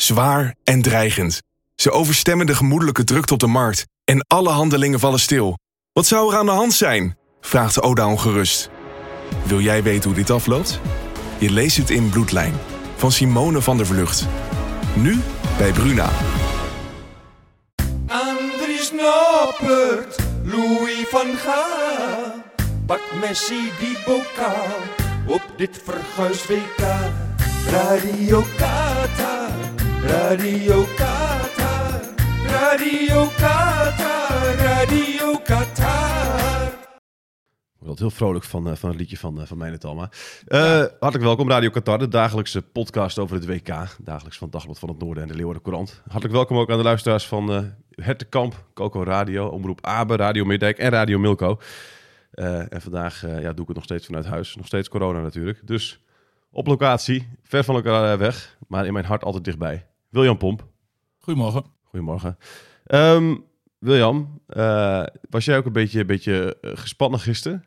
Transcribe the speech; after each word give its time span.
Zwaar 0.00 0.54
en 0.64 0.82
dreigend. 0.82 1.42
Ze 1.74 1.90
overstemmen 1.90 2.46
de 2.46 2.54
gemoedelijke 2.54 3.04
drukte 3.04 3.32
op 3.32 3.38
de 3.38 3.46
markt. 3.46 3.86
En 4.04 4.24
alle 4.26 4.48
handelingen 4.48 5.00
vallen 5.00 5.20
stil. 5.20 5.58
Wat 5.92 6.06
zou 6.06 6.32
er 6.32 6.38
aan 6.38 6.46
de 6.46 6.52
hand 6.52 6.72
zijn? 6.72 7.16
Vraagt 7.40 7.82
Oda 7.82 8.06
ongerust. 8.06 8.70
Wil 9.44 9.60
jij 9.60 9.82
weten 9.82 10.04
hoe 10.04 10.18
dit 10.18 10.30
afloopt? 10.30 10.80
Je 11.38 11.50
leest 11.50 11.76
het 11.76 11.90
in 11.90 12.10
Bloedlijn. 12.10 12.54
Van 12.96 13.12
Simone 13.12 13.62
van 13.62 13.76
der 13.76 13.86
Vlucht. 13.86 14.26
Nu 14.94 15.20
bij 15.56 15.72
Bruna. 15.72 16.10
Andries 18.06 18.92
Noppert, 18.92 20.16
Louis 20.42 21.06
van 21.08 21.36
Gaal. 21.36 22.34
Pakt 22.86 23.20
Messi 23.20 23.70
die 23.80 23.96
bokaal 24.06 24.76
op 25.26 25.42
dit 25.56 25.80
verguisd 25.84 26.46
WK. 26.46 26.86
Radio 27.70 28.44
Qatar, 28.56 28.87
Radio 30.02 30.84
Qatar, 30.96 32.00
Radio 32.46 33.26
Qatar, 33.36 34.54
Radio 34.56 35.38
Qatar. 35.44 36.66
Ik 37.80 37.86
word 37.86 37.98
heel 37.98 38.10
vrolijk 38.10 38.44
van, 38.44 38.68
eh, 38.68 38.74
van 38.74 38.88
het 38.88 38.98
liedje 38.98 39.16
van, 39.16 39.40
uh, 39.40 39.46
van 39.46 39.58
Mijne 39.58 39.78
Talma. 39.78 40.10
Eh, 40.46 40.60
Hartelijk 40.78 41.22
welkom, 41.22 41.48
Radio 41.48 41.70
Qatar, 41.70 41.98
de 41.98 42.08
dagelijkse 42.08 42.62
podcast 42.62 43.18
over 43.18 43.36
het 43.36 43.46
WK. 43.46 43.96
Dagelijks 44.00 44.38
van 44.38 44.50
Dagblad 44.50 44.78
van 44.78 44.88
het 44.88 44.98
Noorden 44.98 45.22
en 45.22 45.28
de 45.28 45.34
Leeuwarden 45.34 45.62
Courant. 45.62 46.02
Hartelijk 46.02 46.34
welkom 46.34 46.56
ook 46.56 46.70
aan 46.70 46.76
de 46.76 46.82
luisteraars 46.82 47.26
van 47.26 47.52
uh, 47.52 47.60
Hertenkamp, 47.90 48.64
Coco 48.74 49.02
Radio, 49.02 49.46
Omroep 49.46 49.86
Abe, 49.86 50.16
Radio 50.16 50.44
Middijk 50.44 50.78
en 50.78 50.90
Radio 50.90 51.18
Milko. 51.18 51.60
en 52.30 52.80
vandaag 52.82 53.20
ja, 53.20 53.52
doe 53.52 53.60
ik 53.60 53.66
het 53.66 53.76
nog 53.76 53.84
steeds 53.84 54.06
vanuit 54.06 54.26
huis. 54.26 54.56
Nog 54.56 54.66
steeds 54.66 54.88
corona 54.88 55.20
natuurlijk. 55.20 55.66
Dus 55.66 56.00
op 56.50 56.66
locatie, 56.66 57.28
ver 57.42 57.64
van 57.64 57.74
elkaar 57.74 58.18
weg, 58.18 58.56
maar 58.68 58.86
in 58.86 58.92
mijn 58.92 59.04
hart 59.04 59.24
altijd 59.24 59.44
dichtbij. 59.44 59.87
William 60.08 60.36
Pomp. 60.36 60.66
Goedemorgen. 61.18 61.64
Goedemorgen. 61.82 62.38
Um, 62.86 63.44
William, 63.78 64.40
was 65.30 65.44
jij 65.44 65.56
ook 65.56 65.66
een 65.66 65.72
beetje, 65.72 66.00
een 66.00 66.06
beetje 66.06 66.56
gespannen 66.60 67.20
gisteren? 67.20 67.64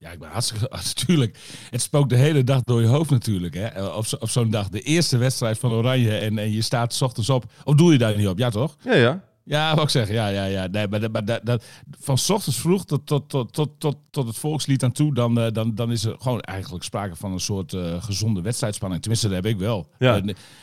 Ja, 0.00 0.10
ik 0.10 0.18
ben 0.18 0.28
hartstikke... 0.28 0.68
Natuurlijk. 0.96 1.38
Het 1.70 1.82
spookt 1.82 2.08
de 2.08 2.16
hele 2.16 2.44
dag 2.44 2.62
door 2.62 2.80
je 2.80 2.86
hoofd 2.86 3.10
natuurlijk. 3.10 3.54
Hè? 3.54 3.86
Op, 3.86 4.06
zo, 4.06 4.16
op 4.16 4.28
zo'n 4.28 4.50
dag. 4.50 4.68
De 4.68 4.80
eerste 4.80 5.16
wedstrijd 5.16 5.58
van 5.58 5.72
Oranje 5.72 6.18
en, 6.18 6.38
en 6.38 6.52
je 6.52 6.62
staat 6.62 6.94
s 6.94 7.02
ochtends 7.02 7.30
op. 7.30 7.44
Of 7.64 7.74
doe 7.74 7.92
je 7.92 7.98
daar 7.98 8.16
niet 8.16 8.28
op? 8.28 8.38
Ja, 8.38 8.50
toch? 8.50 8.76
Ja, 8.84 8.94
ja. 8.94 9.24
Ja, 9.50 9.74
wat 9.74 9.84
ik 9.84 9.90
zeggen. 9.90 10.14
Ja, 10.14 10.28
ja, 10.28 10.44
ja. 10.44 10.66
Nee, 10.66 10.88
maar, 10.88 11.10
maar 11.10 11.24
dat, 11.24 11.40
dat, 11.44 11.64
van 12.00 12.18
s 12.18 12.30
ochtends 12.30 12.58
vroeg 12.58 12.84
tot, 12.84 13.06
tot, 13.06 13.28
tot, 13.28 13.52
tot, 13.52 13.70
tot, 13.78 13.96
tot 14.10 14.26
het 14.26 14.36
volkslied 14.36 14.82
aan 14.82 14.92
toe, 14.92 15.14
dan, 15.14 15.38
uh, 15.38 15.46
dan, 15.52 15.74
dan 15.74 15.90
is 15.92 16.04
er 16.04 16.14
gewoon 16.18 16.40
eigenlijk 16.40 16.84
sprake 16.84 17.16
van 17.16 17.32
een 17.32 17.40
soort 17.40 17.72
uh, 17.72 18.02
gezonde 18.02 18.40
wedstrijdspanning. 18.40 19.00
Tenminste, 19.00 19.26
dat 19.28 19.36
heb 19.36 19.46
ik 19.46 19.58
wel. 19.58 19.88
Ja. 19.98 20.20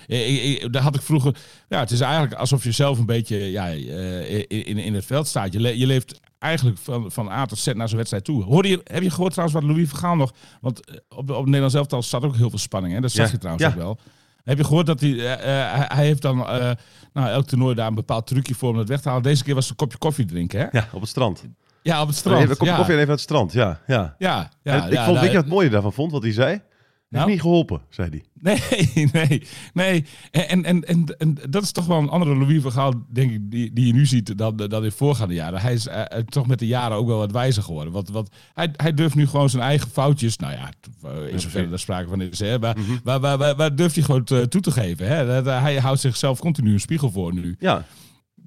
Uh, 0.07 0.69
daar 0.71 0.81
had 0.81 0.95
ik 0.95 1.01
vroeger. 1.01 1.35
Ja, 1.69 1.79
het 1.79 1.91
is 1.91 1.99
eigenlijk 1.99 2.33
alsof 2.33 2.63
je 2.63 2.71
zelf 2.71 2.99
een 2.99 3.05
beetje 3.05 3.37
ja, 3.37 3.67
in, 3.67 4.47
in, 4.47 4.77
in 4.77 4.93
het 4.93 5.05
veld 5.05 5.27
staat. 5.27 5.53
Je, 5.53 5.59
le 5.59 5.77
je 5.79 5.85
leeft 5.87 6.19
eigenlijk 6.39 6.77
van, 6.77 7.11
van 7.11 7.29
A 7.29 7.45
tot 7.45 7.57
Z 7.57 7.67
naar 7.73 7.87
zo'n 7.87 7.97
wedstrijd 7.97 8.23
toe. 8.23 8.43
Hoorde 8.43 8.69
je, 8.69 8.81
heb 8.83 9.03
je 9.03 9.09
gehoord 9.11 9.31
trouwens 9.33 9.59
wat 9.59 9.69
Louis 9.69 9.89
Vergaal 9.89 10.15
nog... 10.15 10.33
Want 10.61 10.79
op, 11.09 11.17
op 11.19 11.27
het 11.27 11.45
Nederlands 11.45 11.75
elftal 11.75 12.01
staat 12.01 12.23
ook 12.23 12.35
heel 12.35 12.49
veel 12.49 12.59
spanning. 12.59 12.93
Hè? 12.93 13.01
Dat 13.01 13.11
zag 13.11 13.25
Ja. 13.25 13.31
je 13.31 13.37
trouwens 13.37 13.65
Ja. 13.65 13.71
ook 13.71 13.77
wel. 13.77 13.99
Heb 14.47 14.57
je 14.57 14.63
gehoord 14.63 14.85
dat 14.85 14.99
hij... 14.99 15.09
eh, 15.09 15.33
eh, 15.33 15.89
hij- 15.89 16.05
heeft 16.05 16.21
dan 16.21 16.47
eh, 16.47 16.71
nou, 17.13 17.29
elk 17.29 17.45
toernooi 17.47 17.75
daar 17.75 17.87
een 17.87 17.95
bepaald 17.95 18.27
trucje 18.27 18.55
voor 18.55 18.69
om 18.69 18.77
het 18.77 18.87
weg 18.89 19.01
te 19.01 19.07
halen. 19.07 19.23
Deze 19.23 19.43
keer 19.43 19.53
was 19.53 19.63
het 19.63 19.71
een 19.71 19.77
kopje 19.77 19.97
koffie 19.97 20.25
drinken, 20.25 20.59
hè? 20.59 20.67
Ja, 20.71 20.87
op 20.91 20.99
het 21.01 21.09
strand. 21.09 21.43
Ja, 21.81 22.01
op 22.01 22.07
het 22.07 22.15
Even 22.17 22.19
strand. 22.31 22.41
een 22.49 22.57
kopje 22.57 22.65
ja. 22.65 22.75
koffie 22.75 22.93
en 22.93 22.99
even 22.99 23.09
aan 23.11 23.15
het 23.15 23.23
strand, 23.23 23.53
ja. 23.53 23.79
ja. 23.87 24.15
Ja, 24.17 24.49
ja, 24.63 24.73
En 24.73 24.83
ik 24.87 24.93
ja, 24.93 25.03
vond, 25.03 25.07
nou, 25.07 25.19
weet 25.19 25.29
je 25.29 25.35
wat 25.35 25.45
het 25.45 25.53
mooie 25.53 25.69
daarvan 25.69 25.93
vond, 25.93 26.11
wat 26.11 26.23
hij 26.23 26.31
zei? 26.31 26.61
Heeft 27.09 27.23
Nou? 27.25 27.29
niet 27.29 27.41
geholpen, 27.41 27.81
zei 27.89 28.09
hij. 28.09 28.23
Nee, 28.33 29.09
nee, 29.13 29.43
nee. 29.73 30.05
En, 30.31 30.63
en, 30.65 30.83
en, 30.87 31.05
en, 31.17 31.37
dat 31.49 31.63
is 31.63 31.71
toch 31.71 31.85
wel 31.85 31.97
een 31.97 32.09
andere 32.09 32.35
Louis 32.35 32.61
Vergaal, 32.61 32.93
denk 33.09 33.31
ik, 33.31 33.51
die, 33.51 33.73
die 33.73 33.87
je 33.87 33.93
nu 33.93 34.05
ziet 34.05 34.37
dan, 34.37 34.55
dan 34.57 34.83
in 34.83 34.91
voorgaande 34.91 35.33
jaren. 35.33 35.59
Hij 35.61 35.73
is 35.73 35.87
eh, 35.87 36.03
toch 36.19 36.47
met 36.47 36.59
de 36.59 36.67
jaren 36.67 36.97
ook 36.97 37.07
wel 37.07 37.17
wat 37.17 37.31
wijzer 37.31 37.63
geworden. 37.63 37.93
Want, 37.93 38.09
want 38.09 38.29
hij, 38.53 38.69
hij 38.75 38.93
durft 38.93 39.15
nu 39.15 39.27
gewoon 39.27 39.49
zijn 39.49 39.63
eigen 39.63 39.89
foutjes, 39.89 40.37
nou 40.37 40.53
ja, 40.53 40.69
t- 40.79 41.05
in 41.31 41.39
zoverre 41.39 41.71
er 41.71 41.79
sprake 41.79 42.07
van 42.09 42.21
is, 42.21 42.39
hè, 42.39 42.59
maar, 42.59 42.77
maar, 43.03 43.19
maar, 43.19 43.37
maar, 43.37 43.55
maar 43.55 43.75
durft 43.75 43.95
hij 43.95 44.03
gewoon 44.03 44.23
toe 44.23 44.61
te 44.61 44.71
geven. 44.71 45.07
Hè? 45.07 45.41
Eh, 45.41 45.61
hij 45.61 45.75
houdt 45.79 45.99
zichzelf 45.99 46.39
continu 46.39 46.73
een 46.73 46.79
spiegel 46.79 47.11
voor 47.11 47.33
nu. 47.33 47.55
Ja, 47.59 47.85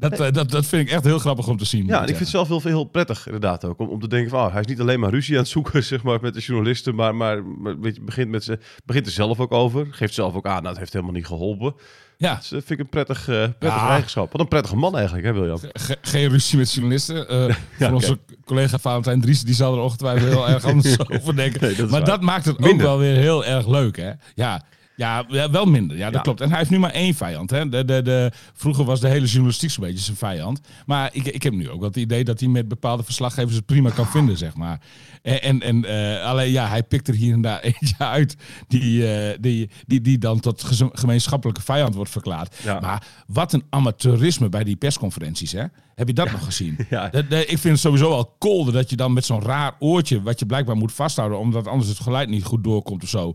Dat, 0.00 0.20
eh, 0.20 0.32
dat, 0.32 0.50
dat 0.50 0.66
vind 0.66 0.86
ik 0.88 0.94
echt 0.94 1.04
heel 1.04 1.18
grappig 1.18 1.48
om 1.48 1.56
te 1.56 1.64
zien. 1.64 1.86
ja 1.86 1.96
en 1.96 2.00
ik 2.02 2.06
vind 2.08 2.18
het 2.18 2.28
zelf 2.28 2.48
heel, 2.48 2.60
heel 2.62 2.84
prettig 2.84 3.26
inderdaad 3.26 3.64
ook. 3.64 3.78
Om, 3.78 3.88
om 3.88 4.00
te 4.00 4.08
denken 4.08 4.30
van, 4.30 4.44
oh, 4.46 4.50
hij 4.52 4.60
is 4.60 4.66
niet 4.66 4.80
alleen 4.80 5.00
maar 5.00 5.10
ruzie 5.10 5.34
aan 5.34 5.40
het 5.40 5.50
zoeken 5.50 5.84
zeg 5.92 6.02
maar, 6.02 6.18
met 6.20 6.34
de 6.34 6.40
journalisten. 6.40 6.94
Maar, 6.94 7.14
maar, 7.14 7.44
maar 7.44 7.80
weet 7.80 7.94
je, 7.94 8.00
begint, 8.02 8.28
met 8.30 8.44
ze, 8.44 8.58
begint 8.84 9.06
er 9.06 9.12
zelf 9.12 9.40
ook 9.40 9.52
over. 9.52 9.86
Geeft 9.90 10.14
zelf 10.14 10.34
ook 10.34 10.46
aan, 10.46 10.56
nou, 10.56 10.68
het 10.68 10.78
heeft 10.78 10.92
helemaal 10.92 11.14
niet 11.14 11.26
geholpen. 11.26 11.74
Ja, 12.16 12.34
Dus 12.34 12.48
dat 12.48 12.64
vind 12.64 12.70
ik 12.70 12.78
een 12.78 12.88
prettig, 12.90 13.18
eh 13.28 13.34
prettig 13.58 13.80
Ja. 13.80 13.88
eigenschap. 13.90 14.32
Wat 14.32 14.40
een 14.40 14.48
prettige 14.48 14.76
man 14.76 14.96
eigenlijk, 14.96 15.26
hè 15.26 15.32
William? 15.32 15.58
Ge- 15.72 15.98
geen 16.02 16.28
ruzie 16.28 16.58
met 16.58 16.72
journalisten. 16.72 17.28
Eh 17.28 17.54
van 17.78 17.94
onze 17.94 18.18
collega 18.44 18.78
Valentijn 18.78 19.20
Dries, 19.20 19.42
die 19.42 19.54
zal 19.54 19.74
er 19.74 19.80
ongetwijfeld 19.82 20.32
heel 20.32 20.48
erg 20.48 20.64
anders 20.64 20.98
over 21.20 21.36
denken. 21.36 21.60
Nee, 21.60 21.74
dat 21.74 21.90
maar 21.90 22.00
waar. 22.00 22.08
dat 22.08 22.20
maakt 22.20 22.44
het 22.44 22.58
Minder. 22.58 22.72
ook 22.74 22.80
wel 22.92 22.98
weer 22.98 23.16
heel 23.16 23.44
erg 23.44 23.68
leuk, 23.68 23.96
hè? 23.96 24.10
Ja. 24.34 24.62
Ja, 25.00 25.26
wel 25.50 25.64
minder. 25.64 25.96
Ja, 25.96 26.04
dat 26.04 26.14
Ja. 26.14 26.20
klopt. 26.20 26.40
En 26.40 26.48
hij 26.48 26.58
heeft 26.58 26.70
nu 26.70 26.78
maar 26.78 26.90
één 26.90 27.14
vijand. 27.14 27.50
Hè. 27.50 27.68
De, 27.68 27.84
de, 27.84 28.02
de, 28.02 28.30
vroeger 28.54 28.84
was 28.84 29.00
de 29.00 29.08
hele 29.08 29.26
journalistiek 29.26 29.70
zo'n 29.70 29.84
beetje 29.84 30.04
zijn 30.04 30.16
vijand. 30.16 30.60
Maar 30.86 31.10
ik, 31.12 31.26
ik 31.26 31.42
heb 31.42 31.52
nu 31.52 31.70
ook 31.70 31.78
wel 31.80 31.88
het 31.88 31.96
idee 31.96 32.24
dat 32.24 32.40
hij 32.40 32.48
met 32.48 32.68
bepaalde 32.68 33.02
verslaggevers 33.02 33.54
het 33.56 33.66
prima 33.66 33.90
kan 33.90 34.06
vinden, 34.06 34.36
zeg 34.38 34.54
maar. 34.54 34.80
En, 35.22 35.60
en, 35.62 35.84
eh, 35.84 36.24
alleen 36.24 36.50
ja, 36.50 36.68
hij 36.68 36.82
pikt 36.82 37.08
er 37.08 37.14
hier 37.14 37.32
en 37.32 37.40
daar 37.40 37.60
eentje 37.80 37.94
uit 37.98 38.36
die, 38.68 39.12
eh, 39.14 39.36
die, 39.40 39.70
die, 39.86 40.00
die 40.00 40.18
dan 40.18 40.40
tot 40.40 40.64
gemeenschappelijke 40.92 41.62
vijand 41.62 41.94
wordt 41.94 42.10
verklaard. 42.10 42.56
Ja. 42.62 42.80
Maar 42.80 43.06
wat 43.26 43.52
een 43.52 43.64
amateurisme 43.70 44.48
bij 44.48 44.64
die 44.64 44.76
persconferenties, 44.76 45.52
hè? 45.52 45.64
Heb 45.94 46.08
je 46.08 46.14
dat 46.14 46.30
nog 46.32 46.44
gezien? 46.44 46.76
Ja. 46.90 47.12
Ik 47.12 47.46
vind 47.58 47.62
het 47.62 47.78
sowieso 47.78 48.10
al 48.10 48.34
kolder 48.38 48.72
dat 48.72 48.90
je 48.90 48.96
dan 48.96 49.12
met 49.12 49.24
zo'n 49.24 49.42
raar 49.42 49.72
oortje, 49.78 50.22
wat 50.22 50.38
je 50.38 50.46
blijkbaar 50.46 50.76
moet 50.76 50.92
vasthouden, 50.92 51.38
omdat 51.38 51.66
anders 51.66 51.88
het 51.88 52.00
geluid 52.00 52.28
niet 52.28 52.44
goed 52.44 52.64
doorkomt 52.64 53.02
of 53.02 53.08
zo, 53.08 53.34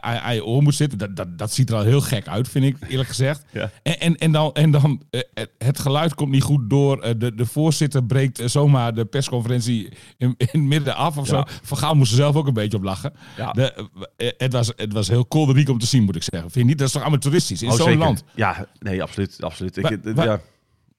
aan 0.00 0.34
je 0.34 0.44
oor 0.44 0.62
moet 0.62 0.69
zitten. 0.72 0.98
Dat, 0.98 1.16
dat, 1.16 1.38
dat 1.38 1.52
ziet 1.52 1.70
er 1.70 1.76
al 1.76 1.82
heel 1.82 2.00
gek 2.00 2.28
uit, 2.28 2.48
vind 2.48 2.64
ik, 2.64 2.76
eerlijk 2.88 3.08
gezegd. 3.08 3.44
Ja. 3.52 3.70
En, 3.82 4.00
en, 4.00 4.16
en 4.16 4.32
dan, 4.32 4.52
en 4.52 4.70
dan 4.70 5.02
eh, 5.10 5.20
het- 5.34 5.50
het 5.58 5.78
geluid 5.78 6.14
komt 6.14 6.30
niet 6.30 6.42
goed 6.42 6.70
door. 6.70 7.00
eh, 7.00 7.14
de, 7.18 7.34
de 7.34 7.46
voorzitter 7.46 8.04
breekt 8.04 8.38
eh, 8.38 8.46
zomaar 8.48 8.94
de 8.94 9.04
persconferentie 9.04 9.88
in, 10.18 10.36
midden 10.68 10.96
af 10.96 11.16
of 11.18 11.30
Ja. 11.30 11.34
zo. 11.36 11.42
Van 11.62 11.76
Gaal 11.78 11.94
moest 11.94 12.10
er 12.10 12.16
zelf 12.16 12.36
ook 12.36 12.46
een 12.46 12.52
beetje 12.54 12.76
op 12.76 12.82
lachen. 12.82 13.12
Ja. 13.36 13.52
De, 13.52 13.88
eh, 14.16 14.28
het, 14.36 14.52
was, 14.52 14.72
het 14.76 14.92
was 14.92 15.08
heel 15.08 15.24
kolderiek 15.24 15.68
om 15.68 15.78
te 15.78 15.86
zien, 15.86 16.02
moet 16.02 16.16
ik 16.16 16.22
zeggen. 16.22 16.50
Vind 16.50 16.64
je 16.64 16.70
niet? 16.70 16.78
Dat 16.78 16.86
is 16.86 16.92
toch 16.92 17.02
amateuristisch 17.02 17.62
in 17.62 17.68
Oh, 17.70 17.74
zo'n 17.74 17.96
land? 17.98 18.24
Ja, 18.34 18.66
nee, 18.78 19.02
absoluut. 19.02 19.42
absoluut. 19.42 19.76
Ik, 19.76 19.82
Wa- 19.82 19.90
eh, 20.10 20.14
wa- 20.14 20.24
ja. 20.24 20.40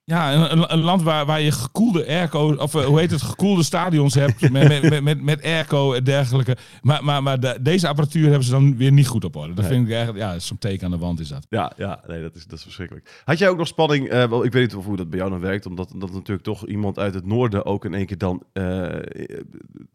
Ja, 0.04 0.52
een, 0.52 0.80
land 0.80 1.02
waar, 1.02 1.26
waar 1.26 1.42
je 1.42 1.52
gekoelde 1.52 2.08
airco, 2.08 2.54
of 2.56 2.76
eh, 2.76 2.86
hoe 2.86 3.00
heet 3.00 3.12
het, 3.12 3.22
gekoelde 3.22 3.64
stadions 3.64 4.14
hebt 4.14 4.42
met, 4.52 4.82
met, 4.90 5.04
met, 5.04 5.22
met, 5.22 5.44
airco 5.44 5.94
en 5.94 6.04
dergelijke. 6.04 6.58
Maar, 6.82 7.04
maar, 7.04 7.24
maar 7.24 7.40
de- 7.40 7.58
deze 7.62 7.88
apparatuur 7.88 8.26
hebben 8.28 8.44
ze 8.44 8.52
dan 8.52 8.78
weer 8.78 8.92
niet 8.92 9.08
goed 9.08 9.24
op 9.24 9.36
orde. 9.36 9.54
Dat 9.54 9.66
Nee. 9.66 9.74
vind 9.74 9.88
ik 9.88 9.94
eigenlijk, 9.94 10.26
ja, 10.26 10.40
zo'n 10.40 10.58
teken 10.58 10.86
aan 10.86 10.92
de 10.92 10.98
wand 10.98 11.20
is 11.20 11.28
dat. 11.28 11.46
Ja, 11.50 11.72
ja 11.78 12.00
nee, 12.08 12.22
dat 12.22 12.36
is, 12.36 12.46
dat 12.46 12.58
is 12.58 12.64
verschrikkelijk. 12.64 13.22
Had 13.26 13.38
jij 13.38 13.50
ook 13.50 13.58
nog 13.58 13.68
spanning? 13.68 14.10
eh, 14.10 14.30
wel, 14.30 14.44
ik 14.46 14.52
weet 14.52 14.62
niet 14.62 14.76
of 14.76 14.86
hoe 14.86 14.98
dat 14.98 15.10
bij 15.10 15.20
jou 15.20 15.32
dan 15.32 15.40
werkt, 15.40 15.66
omdat 15.66 15.94
dat 15.98 16.12
natuurlijk 16.14 16.44
toch 16.44 16.66
iemand 16.68 17.00
uit 17.00 17.14
het 17.14 17.26
noorden 17.26 17.66
ook 17.66 17.86
in 17.86 17.94
één 17.94 18.06
keer 18.06 18.18
dan 18.18 18.44
eh, 18.54 18.86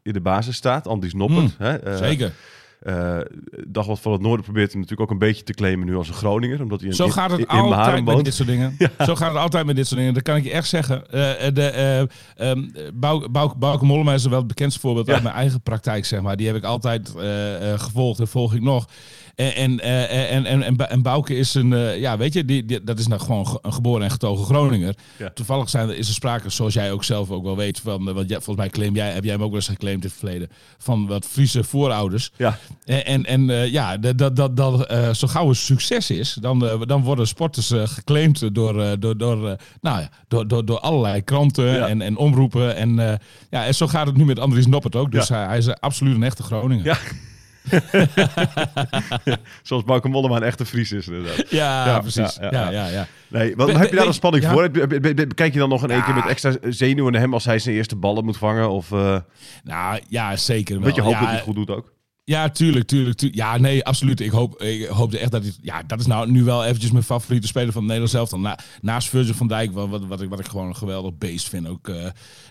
in 0.03 0.13
de 0.13 0.21
basis 0.21 0.57
staat. 0.57 0.87
Andries 0.87 1.15
Noppert. 1.15 1.59
Mm, 1.59 1.67
hè? 1.67 1.97
Zeker. 1.97 2.33
Eh, 2.81 3.19
Dagblad 3.69 4.01
van 4.01 4.13
het 4.13 4.21
Noorden 4.21 4.45
probeert 4.45 4.73
hem 4.73 4.81
natuurlijk 4.81 5.11
ook 5.11 5.15
een 5.21 5.27
beetje 5.27 5.43
te 5.43 5.53
claimen 5.53 5.87
nu 5.87 5.97
als 5.97 6.09
een 6.09 6.15
Groninger, 6.15 6.63
omdat 6.63 6.81
hij 6.81 6.89
in, 6.89 6.95
Zo 6.95 7.09
gaat 7.09 7.31
het 7.31 7.41
in, 7.41 7.47
altijd 7.47 8.05
met 8.05 8.25
dit 8.25 8.35
soort 8.35 8.49
dingen. 8.49 8.77
Zo 9.07 9.15
gaat 9.15 9.29
het 9.33 9.41
altijd 9.41 9.67
met 9.67 9.77
dit 9.77 9.87
soort 9.87 9.99
dingen. 9.99 10.15
Dat 10.15 10.23
kan 10.23 10.37
ik 10.37 10.45
je 10.45 10.51
echt 10.51 10.69
zeggen. 10.69 11.11
Eh, 11.11 11.55
de, 11.55 12.09
Bouke 13.59 13.85
Mollema 13.85 14.13
is 14.13 14.25
wel 14.27 14.39
het 14.39 14.47
bekendste 14.47 14.81
voorbeeld 14.81 15.07
Ja. 15.07 15.13
uit 15.15 15.23
mijn 15.23 15.35
eigen 15.35 15.61
praktijk, 15.61 16.05
zeg 16.05 16.21
maar. 16.21 16.37
Die 16.37 16.47
heb 16.47 16.57
ik 16.57 16.65
altijd 16.65 17.15
gevolgd 17.77 18.21
en 18.21 18.29
volg 18.29 18.55
ik 18.55 18.63
nog. 18.63 18.87
En, 19.37 19.55
en, 19.55 19.81
eh, 19.81 20.33
en, 20.35 20.47
en, 20.47 20.89
en, 20.91 21.03
Bouke 21.03 21.37
is 21.37 21.55
een, 21.55 21.73
eh, 21.73 22.01
ja, 22.01 22.17
weet 22.17 22.33
je, 22.33 22.45
die, 22.45 22.65
die- 22.65 22.85
dat 22.85 22.99
is 22.99 23.07
nou 23.07 23.21
gewoon 23.21 23.47
ge- 23.47 23.59
een 23.63 23.73
geboren 23.73 24.03
en 24.03 24.11
getogen 24.11 24.45
Groninger. 24.45 24.95
Ja. 25.19 25.31
Toevallig 25.35 25.69
zijn, 25.71 25.89
er- 25.89 25.97
is 25.97 26.09
er 26.09 26.15
sprake, 26.15 26.51
zoals 26.51 26.75
jij 26.75 26.93
ook 26.93 27.05
zelf 27.05 27.31
ook 27.31 27.43
wel 27.45 27.57
weet, 27.57 27.81
van, 27.81 28.09
eh, 28.09 28.15
want 28.15 28.29
jij, 28.29 28.41
volgens 28.41 28.57
mij 28.57 28.69
claim 28.69 28.95
jij, 28.95 29.13
heb 29.13 29.23
jij 29.25 29.33
hem 29.33 29.43
ook 29.43 29.49
wel 29.49 29.57
eens 29.59 29.69
geclaimd 29.69 30.03
in 30.05 30.09
het 30.09 30.19
verleden, 30.19 30.49
van 30.79 31.07
wat 31.07 31.27
Friese 31.27 31.65
voorouders. 31.65 32.31
Ja. 32.37 32.59
En, 32.85 33.05
en, 33.07 33.25
en 33.25 33.51
eh, 33.51 33.73
ja, 33.73 33.97
dat, 33.97 34.19
dat, 34.19 34.37
dat, 34.37 34.57
dat 34.57 34.87
eh, 34.87 35.13
zo 35.13 35.27
gauw 35.29 35.49
een 35.49 35.55
succes 35.57 36.11
is, 36.11 36.37
dan, 36.41 36.67
eh, 36.67 36.81
dan 36.87 37.03
worden 37.03 37.27
sporters 37.27 37.71
eh, 37.71 37.83
geclaimd 37.87 38.55
door, 38.55 38.83
eh, 38.83 38.91
door, 38.99 39.17
door, 39.19 39.49
eh, 39.49 39.55
nou 39.81 40.01
ja, 40.01 40.09
door, 40.29 40.49
door, 40.49 40.65
door 40.65 40.79
allerlei 40.81 41.23
kranten 41.23 41.65
Ja. 41.65 41.89
en, 41.89 42.03
en 42.03 42.17
omroepen. 42.17 42.77
En, 42.77 42.99
eh, 43.11 43.15
ja, 43.51 43.65
en 43.67 43.75
zo 43.75 43.87
gaat 43.87 44.07
het 44.07 44.17
nu 44.17 44.25
met 44.25 44.39
Andries 44.39 44.67
Noppert 44.67 44.97
ook. 44.97 45.11
Dus 45.13 45.29
Ja. 45.29 45.37
hij, 45.37 45.47
hij 45.47 45.59
is 45.59 45.75
absoluut 45.81 46.15
een 46.15 46.23
echte 46.23 46.43
Groninger. 46.43 46.85
Ja. 46.85 46.97
Zoals 49.63 49.85
Bauke 49.85 50.09
Mollema 50.09 50.37
een 50.37 50.43
echte 50.43 50.67
Fries 50.67 50.93
is 50.93 51.09
inderdaad. 51.09 51.51
Ja, 51.51 51.87
Ja, 51.87 51.99
precies. 52.01 52.39
ja, 52.41 52.71
Ja, 52.71 52.89
ja. 52.89 53.07
Nee, 53.29 53.57
wat, 53.57 53.73
heb 53.73 53.91
je 53.91 53.97
daar 53.97 54.07
een 54.07 54.15
spanning 54.15 54.45
voor? 54.45 54.71
Kijk 55.35 55.53
je 55.53 55.59
dan 55.59 55.69
nog 55.69 55.83
in 55.83 55.91
één 55.91 56.05
keer 56.05 56.15
met 56.15 56.27
extra 56.27 56.53
zenuwen 56.69 57.13
naar 57.13 57.21
hem 57.21 57.33
als 57.33 57.45
hij 57.45 57.59
zijn 57.59 57.77
eerste 57.77 57.97
ballen 57.97 58.25
moet 58.25 58.37
vangen? 58.37 58.71
Of 58.71 58.93
eh 58.93 59.19
Nou, 59.65 60.01
ja, 60.09 60.37
zeker 60.37 60.75
wel. 60.75 60.85
weet 60.85 60.95
je 60.95 61.01
hoop 61.03 61.13
dat 61.13 61.25
hij 61.25 61.33
het 61.35 61.43
goed 61.43 61.55
doet 61.55 61.71
ook? 61.71 61.93
Ja, 62.29 62.49
tuurlijk, 62.49 62.87
tuurlijk, 62.87 63.17
tuurlijk. 63.17 63.41
Ja, 63.41 63.57
nee, 63.59 63.85
absoluut. 63.85 64.21
Ik, 64.21 64.31
hoop, 64.31 64.63
ik 64.63 64.87
hoopte 64.87 65.19
echt 65.19 65.31
dat 65.31 65.43
hij... 65.43 65.53
Ja, 65.61 65.83
dat 65.87 66.01
is 66.01 66.07
nou 66.07 66.31
nu 66.31 66.45
wel 66.45 66.65
eventjes 66.65 66.91
mijn 66.91 67.05
favoriete 67.05 67.47
speler 67.47 67.73
van 67.73 67.83
het 67.83 67.93
Nederlands 67.93 68.15
elftal. 68.15 68.41
Na, 68.41 68.59
naast 68.81 69.09
Virgil 69.09 69.35
van 69.35 69.49
Dijk, 69.49 69.73
wat, 69.73 69.89
wat, 69.89 70.07
wat, 70.07 70.21
ik, 70.21 70.29
wat 70.29 70.39
ik 70.39 70.47
gewoon 70.47 70.67
een 70.67 70.77
geweldig 70.77 71.19
beest 71.19 71.49
vind. 71.49 71.69
Ook, 71.69 71.89
eh, 71.89 72.05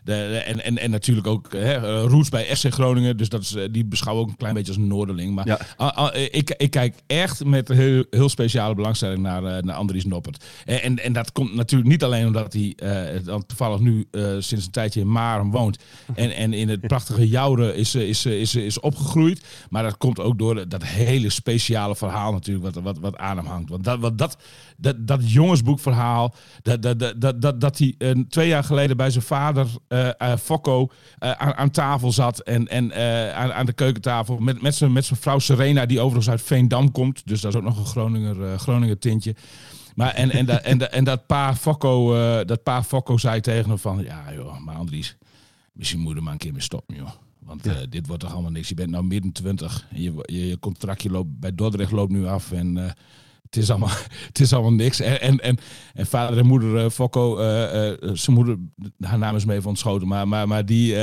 de, 0.03 0.13
en, 0.45 0.63
en, 0.63 0.77
en 0.77 0.91
natuurlijk 0.91 1.27
ook 1.27 1.51
hè, 1.51 1.73
eh, 1.73 2.03
roots 2.07 2.29
bij 2.29 2.55
FC 2.55 2.73
Groningen. 2.73 3.17
Dus 3.17 3.29
dat 3.29 3.41
is, 3.41 3.55
eh, 3.55 3.63
die 3.71 3.85
beschouwen 3.85 4.23
ook 4.23 4.29
een 4.31 4.37
klein 4.37 4.53
beetje 4.53 4.71
als 4.71 4.81
een 4.81 4.87
Noorderling. 4.87 5.35
Maar 5.35 5.47
Ja. 5.47 5.59
ah, 5.77 5.95
ah, 5.95 6.15
ik, 6.31 6.53
ik 6.57 6.71
kijk 6.71 6.95
echt 7.07 7.45
met 7.45 7.67
heel, 7.67 8.03
heel 8.09 8.29
speciale 8.29 8.75
belangstelling 8.75 9.21
naar, 9.21 9.43
eh, 9.43 9.63
naar 9.63 9.75
Andries 9.75 10.05
Noppert. 10.05 10.43
En, 10.65 10.81
en, 10.81 10.99
en 11.03 11.13
dat 11.13 11.31
komt 11.31 11.55
natuurlijk 11.55 11.89
niet 11.89 12.03
alleen 12.03 12.25
omdat 12.27 12.53
hij 12.53 12.73
eh, 12.75 13.19
dan 13.25 13.45
toevallig 13.45 13.79
nu 13.79 14.05
eh, 14.11 14.21
sinds 14.39 14.65
een 14.65 14.71
tijdje 14.71 14.99
in 14.99 15.11
Maren 15.11 15.49
woont. 15.51 15.77
En, 16.15 16.35
en 16.35 16.53
in 16.53 16.69
het 16.69 16.81
prachtige 16.81 17.27
Joure 17.27 17.75
is, 17.75 17.95
eh, 17.95 18.01
is, 18.01 18.25
eh, 18.25 18.39
is, 18.39 18.55
is 18.55 18.79
opgegroeid. 18.79 19.43
Maar 19.69 19.83
dat 19.83 19.97
komt 19.97 20.19
ook 20.19 20.37
door 20.37 20.67
dat 20.67 20.83
hele 20.83 21.29
speciale 21.29 21.95
verhaal 21.95 22.31
natuurlijk 22.31 22.65
wat, 22.65 22.83
wat, 22.83 22.99
wat 22.99 23.17
aan 23.17 23.37
hem 23.37 23.45
hangt. 23.45 23.69
Want 23.69 23.83
dat, 23.83 23.99
wat 23.99 24.17
dat, 24.17 24.37
dat, 24.77 25.07
dat 25.07 25.31
jongensboekverhaal, 25.31 26.35
dat, 26.61 26.81
dat, 26.81 26.99
dat, 26.99 27.41
dat, 27.41 27.61
dat, 27.61 27.77
hij 27.77 27.95
eh, 27.97 28.11
twee 28.29 28.47
jaar 28.47 28.63
geleden 28.63 28.97
bij 28.97 29.09
zijn 29.09 29.23
vader 29.23 29.67
eh, 29.87 30.35
Fokko 30.35 30.89
aan, 31.19 31.55
aan 31.55 31.71
tafel 31.71 32.11
zat 32.11 32.39
en, 32.39 32.67
en 32.67 32.93
aan, 33.35 33.53
aan 33.53 33.65
de 33.65 33.73
keukentafel 33.73 34.37
met, 34.37 34.61
met, 34.61 34.75
zijn, 34.75 34.93
met 34.93 35.05
zijn 35.05 35.19
vrouw 35.19 35.39
Serena, 35.39 35.85
die 35.85 35.99
overigens 35.99 36.29
uit 36.29 36.41
Veendam 36.41 36.91
komt. 36.91 37.27
Dus 37.27 37.41
dat 37.41 37.51
is 37.53 37.57
ook 37.57 37.65
nog 37.65 37.77
een 37.77 37.85
Groninger, 37.85 38.59
Groninger 38.59 38.99
tintje. 38.99 39.35
Maar 39.95 40.13
en, 40.13 40.31
en, 40.31 40.45
dat, 40.45 40.61
en, 40.61 40.91
en 40.91 41.03
dat 41.03 41.25
pa 41.25 41.55
Fokko, 41.55 42.13
dat 42.45 42.63
pa 42.63 42.83
Fokko 42.83 43.17
zei 43.17 43.41
tegen 43.41 43.69
hem 43.69 43.79
van, 43.79 44.03
ja 44.03 44.33
joh, 44.33 44.59
maar 44.59 44.75
Andries, 44.75 45.17
misschien 45.73 45.99
moet 45.99 46.15
je 46.15 46.21
maar 46.21 46.33
een 46.33 46.39
keer 46.39 46.51
mee 46.51 46.61
stoppen 46.61 46.95
joh. 46.95 47.09
Want 47.45 47.67
eh, 47.67 47.75
dit 47.89 48.07
wordt 48.07 48.21
toch 48.21 48.33
allemaal 48.33 48.51
niks. 48.51 48.69
Je 48.69 48.75
bent 48.75 48.89
nou 48.89 49.03
midden 49.03 49.31
twintig. 49.31 49.87
Je, 49.91 50.13
je, 50.25 50.47
je 50.47 50.59
contractje 50.59 51.09
loopt, 51.09 51.39
bij 51.39 51.55
Dordrecht 51.55 51.91
loopt 51.91 52.11
nu 52.11 52.25
af. 52.25 52.51
En 52.51 52.77
eh, 52.77 52.91
het, 53.43 53.57
is 53.57 53.69
allemaal, 53.69 53.89
het 54.27 54.39
is 54.39 54.53
allemaal 54.53 54.73
niks. 54.73 54.99
En, 54.99 55.21
en, 55.21 55.39
en, 55.39 55.57
en 55.93 56.05
vader 56.05 56.37
en 56.37 56.45
moeder 56.45 56.77
eh, 56.77 56.89
Fokko, 56.89 57.37
zijn 58.13 58.35
moeder, 58.35 58.57
haar 58.99 59.17
naam 59.17 59.35
is 59.35 59.45
me 59.45 59.53
even 59.53 59.69
ontschoten. 59.69 60.07
Maar, 60.07 60.27
maar, 60.27 60.47
maar 60.47 60.65
die, 60.65 60.95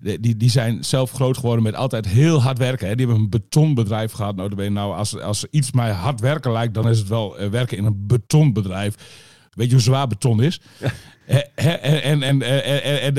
die, 0.00 0.36
die 0.36 0.50
zijn 0.50 0.84
zelf 0.84 1.10
groot 1.10 1.36
geworden 1.36 1.62
met 1.62 1.74
altijd 1.74 2.06
heel 2.06 2.42
hard 2.42 2.58
werken. 2.58 2.88
Hè. 2.88 2.94
Die 2.94 3.06
hebben 3.06 3.24
een 3.24 3.30
betonbedrijf 3.30 4.12
gehad. 4.12 4.36
Nou, 4.36 4.70
nou 4.70 4.94
als, 4.94 5.20
als 5.20 5.44
iets 5.50 5.72
mij 5.72 5.90
hard 5.90 6.20
werken 6.20 6.52
lijkt, 6.52 6.74
dan 6.74 6.88
is 6.88 6.98
het 6.98 7.08
wel 7.08 7.36
werken 7.50 7.76
in 7.76 7.84
een 7.84 8.06
betonbedrijf. 8.06 8.94
Weet 9.58 9.68
je 9.68 9.74
hoe 9.74 9.82
zwaar 9.82 10.06
beton 10.06 10.42
is? 10.42 10.60
En, 11.54 11.82
en, 12.02 12.22
en, 12.22 12.42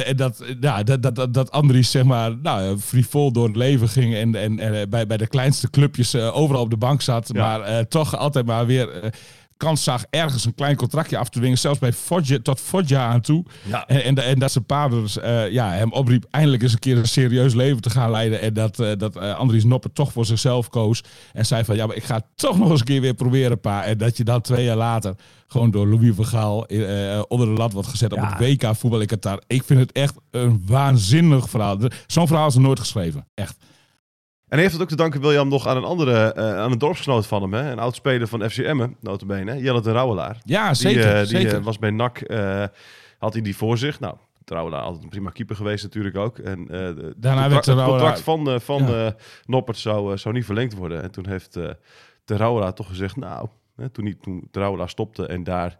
en, 0.05 0.15
dat, 0.15 0.43
ja, 0.59 0.83
dat, 0.83 1.15
dat, 1.15 1.33
dat, 1.33 1.51
Andries 1.51 1.91
zeg 1.91 2.03
maar 2.03 2.37
nou, 2.37 2.77
frivol 2.77 3.31
door 3.31 3.47
het 3.47 3.55
leven 3.55 3.89
ging 3.89 4.15
en, 4.15 4.35
en, 4.35 4.59
en 4.59 4.89
bij, 4.89 5.07
bij 5.07 5.17
de 5.17 5.27
kleinste 5.27 5.69
clubjes 5.69 6.13
eh, 6.13 6.37
overal 6.37 6.61
op 6.61 6.69
de 6.69 6.77
bank 6.77 7.01
zat, 7.01 7.33
maar 7.33 7.61
eh, 7.61 7.79
toch 7.79 8.17
altijd 8.17 8.45
maar 8.45 8.65
weer 8.65 8.89
eh, 8.89 9.09
kans 9.59 9.83
zag 9.83 10.03
ergens 10.09 10.45
een 10.45 10.55
klein 10.55 10.75
contractje 10.75 11.17
af 11.17 11.29
te 11.29 11.39
dwingen, 11.39 11.57
zelfs 11.57 11.79
bij 11.79 11.93
Foggia, 11.93 12.37
tot 12.41 12.59
Foggia 12.59 13.07
aan 13.07 13.21
toe. 13.21 13.45
Ja. 13.65 13.87
En, 13.87 14.03
en, 14.03 14.17
en 14.17 14.39
dat 14.39 14.51
zijn 14.51 14.65
pa 14.65 14.87
dus, 14.87 15.17
eh, 15.17 15.51
ja, 15.51 15.71
hem 15.71 15.91
opriep 15.91 16.25
eindelijk 16.31 16.63
eens 16.63 16.73
een 16.73 16.79
keer 16.79 16.97
een 16.97 17.07
serieus 17.07 17.53
leven 17.53 17.81
te 17.81 17.89
gaan 17.89 18.11
leiden. 18.11 18.41
En 18.41 18.53
dat, 18.53 18.79
eh, 18.79 18.91
dat 18.97 19.15
eh, 19.15 19.35
Andries 19.35 19.63
Noppen 19.63 19.93
toch 19.93 20.11
voor 20.11 20.25
zichzelf 20.25 20.69
koos. 20.69 21.03
En 21.33 21.45
zei 21.45 21.63
van, 21.63 21.75
ja, 21.75 21.85
maar 21.85 21.95
ik 21.95 22.03
ga 22.03 22.15
het 22.15 22.25
toch 22.35 22.57
nog 22.57 22.69
eens 22.69 22.79
een 22.79 22.85
keer 22.85 23.01
weer 23.01 23.13
proberen, 23.13 23.59
pa. 23.59 23.83
En 23.83 23.97
dat 23.97 24.17
je 24.17 24.23
dan 24.23 24.41
twee 24.41 24.65
jaar 24.65 24.75
later 24.75 25.15
gewoon 25.47 25.71
door 25.71 25.87
Louis 25.87 26.15
van 26.15 26.25
Gaal 26.25 26.65
eh, 26.65 27.21
onder 27.27 27.47
de 27.47 27.53
lat 27.53 27.73
wordt 27.73 27.87
gezet 27.87 28.13
op 28.13 28.19
het 28.21 28.39
WK 28.39 28.75
voetbal 28.75 28.99
in 28.99 29.07
Qatar. 29.07 29.41
Ik 29.47 29.63
vind 29.63 29.79
het 29.79 29.91
echt 29.91 30.15
een 30.31 30.63
waanzinnig 30.65 31.49
verhaal. 31.49 31.77
Zo'n 32.07 32.27
verhaal 32.27 32.47
is 32.47 32.55
er 32.55 32.61
nooit 32.61 32.79
geschreven. 32.79 33.27
Echt. 33.33 33.57
En 34.49 34.59
heeft 34.59 34.73
het 34.73 34.81
ook 34.81 34.87
te 34.87 34.95
danken, 34.95 35.21
William, 35.21 35.47
nog 35.47 35.67
aan 35.67 35.77
een 35.77 35.83
andere, 35.83 36.33
eh, 36.33 36.57
aan 36.57 36.71
een 36.71 36.77
dorpsgenoot 36.77 37.27
van 37.27 37.41
hem. 37.41 37.53
Hè? 37.53 37.71
Een 37.71 37.79
oud-speler 37.79 38.27
van 38.27 38.49
FC 38.49 38.57
Emmen, 38.57 38.95
notabene. 38.99 39.57
Jelle 39.61 39.81
de 39.81 39.91
Rauwelaar. 39.91 40.37
Ja, 40.45 40.67
Die, 40.67 40.75
zeker. 40.75 41.11
eh, 41.13 41.17
die 41.17 41.25
zeker. 41.27 41.55
eh, 41.57 41.63
was 41.63 41.79
bij 41.79 41.89
NAC, 41.91 42.17
eh, 42.17 42.63
had 43.17 43.33
hij 43.33 43.41
die 43.41 43.55
voor 43.57 43.77
zich. 43.77 43.99
Nou, 43.99 44.15
Trouwelaar 44.45 44.81
altijd 44.81 45.03
een 45.03 45.09
prima 45.09 45.29
keeper 45.29 45.55
geweest 45.55 45.83
natuurlijk 45.83 46.17
ook. 46.17 46.37
En 46.37 46.59
eh, 46.61 46.67
de- 46.67 47.13
Daarna 47.17 47.49
werd 47.49 47.65
het 47.65 47.75
contract 47.83 48.21
van, 48.21 48.49
eh, 48.49 48.59
van 48.59 48.87
Ja. 48.87 49.05
eh, 49.05 49.11
Noppert 49.45 49.77
zou, 49.77 50.11
eh, 50.13 50.17
zou 50.17 50.33
niet 50.33 50.45
verlengd 50.45 50.73
worden. 50.73 51.01
En 51.03 51.11
toen 51.11 51.27
heeft 51.27 51.55
eh 51.55 51.69
de 52.25 52.35
Rauwelaar 52.37 52.73
toch 52.73 52.87
gezegd, 52.87 53.15
nou, 53.15 53.47
hè, 53.75 53.89
toen, 53.89 54.05
hij, 54.05 54.15
toen 54.21 54.47
de 54.51 54.59
Rauwelaar 54.59 54.89
stopte 54.89 55.25
en 55.27 55.43
daar 55.43 55.77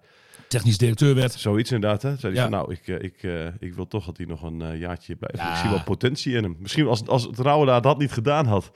Technisch 0.50 0.78
directeur 0.78 1.16
werd. 1.16 1.32
zoiets 1.34 1.72
inderdaad, 1.72 2.02
hè, 2.02 2.10
zei 2.16 2.34
hij 2.34 2.44
Ja. 2.44 2.50
van, 2.50 2.52
nou, 2.52 2.72
ik, 2.74 2.88
eh, 2.88 3.02
ik, 3.04 3.24
eh, 3.24 3.46
ik 3.60 3.74
wil 3.74 3.88
toch 3.88 4.06
dat 4.06 4.18
hij 4.18 4.26
nog 4.26 4.42
een 4.44 4.62
eh, 4.62 4.80
jaartje 4.80 5.16
blijft. 5.16 5.38
Ja. 5.38 5.52
Ik 5.52 5.58
zie 5.58 5.70
wel 5.70 5.84
potentie 5.84 6.34
in 6.36 6.44
hem. 6.44 6.56
Misschien 6.60 6.88
als, 6.88 7.08
als 7.08 7.24
het 7.24 7.40
Rauwelaar 7.40 7.82
dat 7.82 7.98
niet 7.98 8.12
gedaan 8.12 8.46
had, 8.46 8.72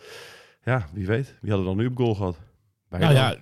ja, 0.64 0.88
wie 0.94 1.06
weet. 1.08 1.38
Wie 1.42 1.52
had 1.52 1.60
er 1.60 1.66
dan 1.66 1.78
nu 1.78 1.86
op 1.86 1.98
goal 1.98 2.16
gehad? 2.16 2.40
Bij 2.90 3.00
Nou 3.00 3.14
ja, 3.14 3.36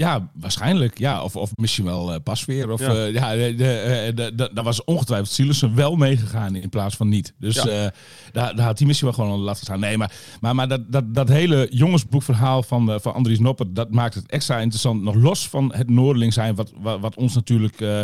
ja, 0.00 0.30
waarschijnlijk. 0.34 0.98
Ja, 0.98 1.22
of, 1.22 1.36
of 1.36 1.50
misschien 1.56 1.84
wel 1.84 2.12
eh 2.12 2.20
Pasveer. 2.22 2.70
Of, 2.70 2.80
Ja. 2.80 2.92
ja. 2.92 3.06
ja, 3.06 3.34
de, 3.34 3.54
de, 3.54 3.72
eh, 3.74 4.14
de, 4.36 4.50
daar 4.54 4.64
was 4.64 4.84
ongetwijfeld 4.84 5.30
Silussen 5.30 5.74
wel 5.74 5.96
meegegaan 5.96 6.54
in 6.54 6.68
plaats 6.68 6.96
van 6.96 7.08
niet. 7.08 7.34
Dus 7.38 7.54
Ja. 7.54 7.66
eh, 7.66 7.90
daar, 8.32 8.54
daar 8.56 8.66
had 8.66 8.78
hij 8.78 8.86
misschien 8.86 9.08
wel 9.08 9.16
gewoon 9.16 9.32
een 9.38 9.44
lat 9.44 9.58
gestaan. 9.58 9.80
Nee, 9.80 9.96
maar, 9.98 10.12
maar, 10.40 10.54
maar 10.54 10.68
dat, 10.68 10.92
dat, 10.92 11.14
dat 11.14 11.28
hele 11.28 11.66
jongensboekverhaal 11.70 12.62
van, 12.62 12.90
eh, 12.92 12.98
van 13.00 13.14
Andries 13.14 13.38
Noppert, 13.38 13.74
dat 13.74 13.90
maakt 13.90 14.14
het 14.14 14.26
extra 14.26 14.58
interessant. 14.58 15.02
Nog 15.02 15.14
los 15.14 15.48
van 15.48 15.72
het 15.74 15.90
Noordeling 15.90 16.32
zijn, 16.32 16.54
wat, 16.54 16.72
wat, 16.80 17.00
wat 17.00 17.16
ons 17.16 17.34
natuurlijk 17.34 17.80
eh, 17.80 18.00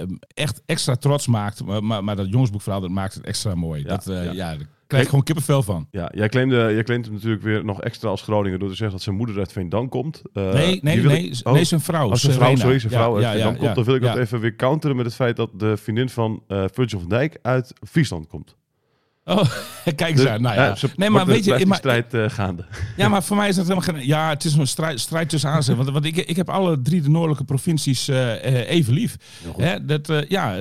eh, 0.00 0.08
echt 0.34 0.62
extra 0.66 0.94
trots 0.96 1.26
maakt. 1.26 1.64
Maar, 1.64 1.84
maar, 1.84 2.04
maar 2.04 2.16
dat 2.16 2.28
jongensboekverhaal, 2.28 2.80
dat 2.80 2.90
maakt 2.90 3.14
het 3.14 3.24
extra 3.24 3.54
mooi. 3.54 3.82
Ja, 3.82 3.88
dat, 3.88 4.06
eh, 4.06 4.24
ja. 4.24 4.32
ja. 4.32 4.56
Krijg 4.86 5.08
gewoon 5.08 5.24
kippenvel 5.24 5.62
van. 5.62 5.86
Ja, 5.90 6.10
jij 6.14 6.28
claimde, 6.28 6.56
jij 6.56 6.82
claimt 6.82 7.04
hem 7.04 7.14
natuurlijk 7.14 7.42
weer 7.42 7.64
nog 7.64 7.80
extra 7.80 8.08
als 8.08 8.22
Groninger 8.22 8.58
door 8.58 8.68
te 8.68 8.74
zeggen 8.74 8.96
dat 8.96 9.04
zijn 9.04 9.16
moeder 9.16 9.38
uit 9.38 9.52
Veendam 9.52 9.88
komt. 9.88 10.22
Eh, 10.32 10.52
Nee, 10.52 10.78
nee, 10.82 11.00
wil 11.00 11.10
nee, 11.10 11.28
ik- 11.28 11.44
nee, 11.44 11.64
zijn 11.64 11.80
vrouw. 11.80 12.10
Als 12.10 12.20
zijn 12.20 12.32
vrouw, 12.34 12.56
sorry, 12.56 12.78
zijn 12.78 12.92
Ja, 12.92 12.98
vrouw 12.98 13.14
uit 13.14 13.22
ja, 13.24 13.28
ja, 13.30 13.34
Veendam 13.34 13.54
komt, 13.56 13.68
ja, 13.68 13.74
dan 13.74 13.84
wil 13.84 13.94
ik 13.94 14.02
dat 14.02 14.14
ja. 14.14 14.20
even 14.20 14.40
weer 14.40 14.56
counteren 14.56 14.96
met 14.96 15.04
het 15.06 15.14
feit 15.14 15.36
dat 15.36 15.50
de 15.54 15.76
vriendin 15.76 16.08
van 16.08 16.42
eh 16.48 16.64
Virgil 16.72 17.00
van 17.00 17.08
Dijk 17.08 17.38
uit 17.42 17.72
Friesland 17.88 18.26
komt. 18.26 18.56
Oh, 19.26 19.44
kijk 19.84 20.10
eens 20.10 20.20
Dus, 20.20 20.28
aan. 20.28 20.42
Nou 20.42 20.54
ja. 20.54 20.76
nee, 20.96 21.10
maar 21.10 21.26
weet 21.26 21.44
je, 21.44 21.66
maar, 21.66 21.76
strijd 21.76 22.14
eh, 22.14 22.24
gaande. 22.28 22.64
ja, 22.96 23.08
maar 23.08 23.22
voor 23.22 23.36
mij 23.36 23.48
is 23.48 23.56
dat 23.56 23.66
helemaal 23.68 23.94
geen. 23.94 24.06
Ja, 24.06 24.28
het 24.28 24.44
is 24.44 24.54
een 24.54 24.66
strijd, 24.66 25.00
strijd 25.00 25.28
tussen 25.28 25.50
aanzet. 25.50 25.76
Want, 25.76 25.90
want 25.90 26.04
ik, 26.04 26.16
ik 26.16 26.36
heb 26.36 26.48
alle 26.48 26.82
drie 26.82 27.00
de 27.00 27.10
noordelijke 27.10 27.44
provincies 27.44 28.08
eh, 28.08 28.68
even 28.68 28.92
lief. 28.92 29.16
Hè, 29.56 29.84
dat, 29.84 30.08
eh, 30.08 30.28
ja, 30.28 30.54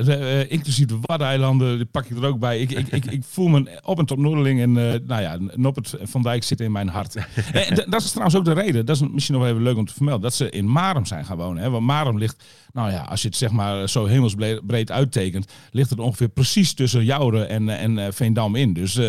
inclusief 0.48 0.86
de 0.86 0.98
Waddeneilanden, 1.02 1.78
die 1.78 1.86
pak 1.86 2.06
ik 2.06 2.18
er 2.18 2.26
ook 2.26 2.40
bij. 2.40 2.60
Ik, 2.60 2.72
ik, 2.72 2.88
ik, 2.88 3.06
ik 3.06 3.24
voel 3.30 3.48
me 3.48 3.80
op 3.84 4.00
en 4.00 4.06
top 4.06 4.18
Noorderling. 4.18 4.62
En 4.62 4.72
nou 5.08 5.22
ja, 5.22 5.38
Noppert 5.54 5.96
van 6.02 6.22
Dijk 6.22 6.44
zit 6.44 6.60
in 6.60 6.72
mijn 6.72 6.88
hart. 6.88 7.14
Dat 7.90 8.02
is 8.02 8.10
trouwens 8.10 8.36
ook 8.36 8.46
de 8.46 8.54
reden, 8.54 8.86
dat 8.86 8.96
is 8.96 9.08
misschien 9.12 9.36
nog 9.36 9.44
wel 9.44 9.52
even 9.52 9.64
leuk 9.64 9.78
om 9.78 9.86
te 9.86 9.94
vermelden, 9.94 10.22
dat 10.22 10.34
ze 10.34 10.50
in 10.50 10.72
Marum 10.72 11.06
zijn 11.06 11.26
gaan 11.26 11.38
wonen. 11.38 11.64
Hè? 11.64 11.70
Want 11.70 11.86
Marum 11.86 12.18
ligt, 12.18 12.44
nou 12.74 12.92
ja, 12.92 13.02
als 13.02 13.22
je 13.22 13.28
het 13.28 13.38
zeg 13.38 13.52
maar 13.52 13.90
zo 13.90 14.06
hemelsbreed 14.06 14.92
uittekent, 14.92 15.52
ligt 15.72 15.90
het 15.90 16.00
ongeveer 16.00 16.30
precies 16.30 16.74
tussen 16.74 17.06
Jouren 17.06 17.50
en, 17.50 17.70
en 17.70 18.14
Veendam 18.14 18.53
in. 18.56 18.74
Dus 18.74 19.00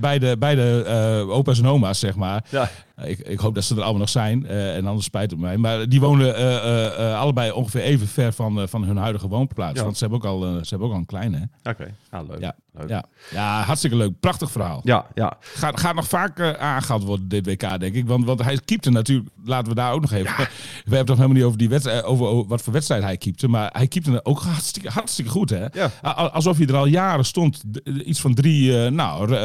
bij- 0.00 0.18
de, 0.18 0.36
bij 0.38 0.54
de 0.54 1.26
opa's 1.28 1.58
en 1.58 1.66
oma's, 1.66 1.98
zeg 1.98 2.16
maar. 2.16 2.44
Ja. 2.48 2.70
Ik, 3.04 3.18
ik 3.18 3.38
hoop 3.38 3.54
dat 3.54 3.64
ze 3.64 3.74
er 3.74 3.80
allemaal 3.82 4.00
nog 4.00 4.08
zijn. 4.08 4.46
eh, 4.46 4.76
en 4.76 4.86
anders 4.86 5.06
spijt 5.06 5.30
het 5.30 5.40
mij. 5.40 5.56
Maar 5.56 5.88
die 5.88 6.00
wonen 6.00 6.36
eh, 6.36 7.10
eh, 7.10 7.20
allebei 7.20 7.50
ongeveer 7.50 7.80
even 7.80 8.08
ver 8.08 8.32
van, 8.32 8.68
van 8.68 8.84
hun 8.84 8.96
huidige 8.96 9.28
woonplaats. 9.28 9.78
Ja. 9.78 9.84
Want 9.84 9.96
ze 9.96 10.06
hebben 10.06 10.22
ook 10.22 10.26
al, 10.34 10.40
ze 10.40 10.68
hebben 10.68 10.88
ook 10.88 10.94
al 10.94 10.98
een 11.00 11.06
kleine. 11.06 11.48
Oké, 11.62 11.94
nou, 12.10 12.26
leuk. 12.26 12.40
Ja. 12.40 12.54
leuk. 12.72 12.88
Ja. 12.88 13.04
ja, 13.30 13.62
hartstikke 13.62 13.96
leuk. 13.96 14.20
Prachtig 14.20 14.50
verhaal. 14.50 14.80
Ja, 14.84 15.06
ja. 15.14 15.36
Gaat, 15.40 15.80
gaat 15.80 15.94
nog 15.94 16.08
vaak 16.08 16.38
eh, 16.38 16.52
aangehaald 16.52 17.04
worden, 17.04 17.28
dit 17.28 17.46
WK, 17.46 17.80
denk 17.80 17.94
ik. 17.94 18.06
Want, 18.06 18.24
want 18.24 18.42
hij 18.42 18.58
keepte 18.64 18.90
natuurlijk, 18.90 19.28
laten 19.44 19.68
we 19.68 19.74
daar 19.74 19.92
ook 19.92 20.00
nog 20.00 20.12
even. 20.12 20.34
We 20.84 20.96
hebben 20.96 20.98
het 20.98 21.06
nog 21.08 21.16
helemaal 21.16 21.36
niet 21.36 21.46
over, 21.46 21.58
die 21.58 21.68
wedstrijd, 21.68 22.04
over, 22.04 22.26
over 22.26 22.48
wat 22.48 22.62
voor 22.62 22.72
wedstrijd 22.72 23.02
hij 23.02 23.16
keepte. 23.16 23.48
Maar 23.48 23.70
hij 23.72 23.86
keepte 23.88 24.24
ook 24.24 24.40
hartstikke, 24.40 24.90
hartstikke 24.90 25.30
goed, 25.30 25.50
hè? 25.50 25.66
Ja. 25.72 25.90
Alsof 26.12 26.56
hij 26.56 26.66
er 26.66 26.76
al 26.76 26.86
jaren 26.86 27.24
stond. 27.24 27.62
Iets 28.04 28.20
van 28.20 28.34
drie, 28.34 28.90
nou, 28.90 29.36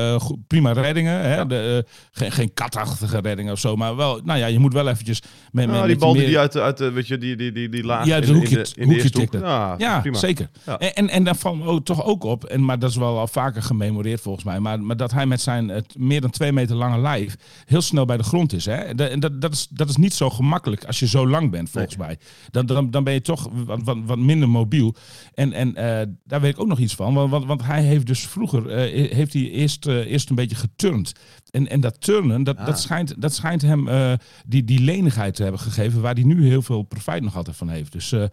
prima 0.48 0.72
reddingen. 0.72 1.22
Hè? 1.22 1.46
De, 1.46 1.86
geen, 2.12 2.32
geen 2.32 2.54
katachtige 2.54 3.20
reddingen. 3.20 3.37
Of 3.51 3.60
zo. 3.60 3.75
Maar 3.75 3.96
wel, 3.96 4.20
nou 4.24 4.39
ja, 4.39 4.46
je 4.46 4.60
moet 4.60 4.74
wel 4.74 4.88
eventjes... 4.88 5.22
Met, 5.22 5.65
met, 5.65 5.75
Nou, 5.75 5.88
die 5.88 5.98
bal 5.98 6.12
die, 6.12 6.20
meer- 6.22 6.29
die 6.29 6.39
uit, 6.39 6.51
de- 6.51 6.62
uit 6.62 6.79
weet 6.94 7.08
je, 7.08 7.17
die, 7.17 7.36
die, 7.36 7.51
die, 7.51 7.70
die 7.70 7.84
laag 7.84 8.06
Ja, 8.06 8.15
hoekje- 8.24 8.58
in 8.58 8.63
de, 8.63 8.72
in 8.75 8.88
de 8.88 8.94
hoekje 8.94 9.10
tikte. 9.10 9.38
Ja, 9.38 10.03
zeker. 10.12 10.50
Ja. 10.65 10.77
En, 10.79 10.94
en, 10.94 11.10
en 11.10 11.24
daar 11.24 11.36
valt 11.36 11.86
toch 11.86 12.03
ook 12.06 12.24
op, 12.24 12.44
en, 12.46 12.65
maar 12.65 12.79
dat 12.79 12.89
is 12.89 12.96
wel 12.96 13.17
al 13.20 13.27
vaker 13.27 13.62
gememoreerd 13.63 14.22
volgens 14.22 14.46
mij, 14.46 14.60
maar, 14.60 14.82
maar 14.82 14.98
dat 14.98 15.12
hij 15.12 15.25
met 15.25 15.41
zijn 15.41 15.67
het 15.67 15.96
meer 15.98 16.22
dan 16.22 16.29
twee 16.29 16.51
meter 16.51 16.75
lange 16.75 17.00
lijf 17.01 17.36
heel 17.65 17.82
snel 17.82 18.06
bij 18.06 18.17
de 18.17 18.24
grond 18.24 18.53
is. 18.53 18.65
Hè? 18.65 18.75
En 18.75 18.96
dat, 18.98 19.22
dat, 19.22 19.41
dat, 19.41 19.53
is, 19.53 19.67
dat 19.70 19.89
is 19.89 19.96
niet 19.96 20.13
zo 20.13 20.29
gemakkelijk 20.29 20.86
als 20.86 21.00
je 21.00 21.08
zo 21.08 21.27
lang 21.27 21.51
bent, 21.51 21.70
volgens 21.70 21.98
mij. 21.98 22.17
Dan, 22.51 22.65
dan, 22.65 22.91
dan 22.91 23.03
ben 23.03 23.13
je 23.13 23.22
toch 23.22 23.50
wat, 23.65 23.79
wat, 23.84 23.98
wat 24.06 24.17
minder 24.17 24.50
mobiel. 24.50 24.96
En, 25.34 25.53
en 25.53 25.75
eh, 25.75 26.08
daar 26.24 26.41
weet 26.41 26.53
ik 26.53 26.60
ook 26.60 26.67
nog 26.67 26.79
iets 26.79 26.96
van, 26.96 27.13
want, 27.13 27.32
want, 27.32 27.46
want 27.46 27.63
hij 27.63 27.82
heeft 27.84 28.06
dus 28.08 28.20
vroeger 28.27 28.70
eh, 28.70 29.12
heeft 29.15 29.34
hij 29.34 29.50
eerst, 29.50 29.86
eh, 29.86 29.96
eerst 30.12 30.29
een 30.29 30.36
beetje 30.36 30.56
geturnd. 30.56 31.12
En, 31.51 31.70
en 31.70 31.79
dat 31.79 32.01
turnen, 32.01 32.44
dat, 32.44 32.58
Ah. 32.58 32.65
dat, 32.65 32.79
schijnt, 32.79 33.22
dat 33.22 33.26
schijnt 33.34 33.62
hem 33.62 33.88
eh, 33.88 34.13
die, 34.46 34.63
die 34.63 34.79
lenigheid 34.79 35.36
te 35.36 35.43
hebben 35.43 35.62
gegeven, 35.62 36.01
waar 36.01 36.13
hij 36.13 36.24
nu 36.24 36.48
heel 36.48 36.62
veel 36.62 36.81
profijt 36.81 37.24
nog 37.24 37.36
altijd 37.36 37.55
van 37.55 37.69
heeft. 37.69 37.91
Dus 37.91 38.12
eh, 38.12 38.24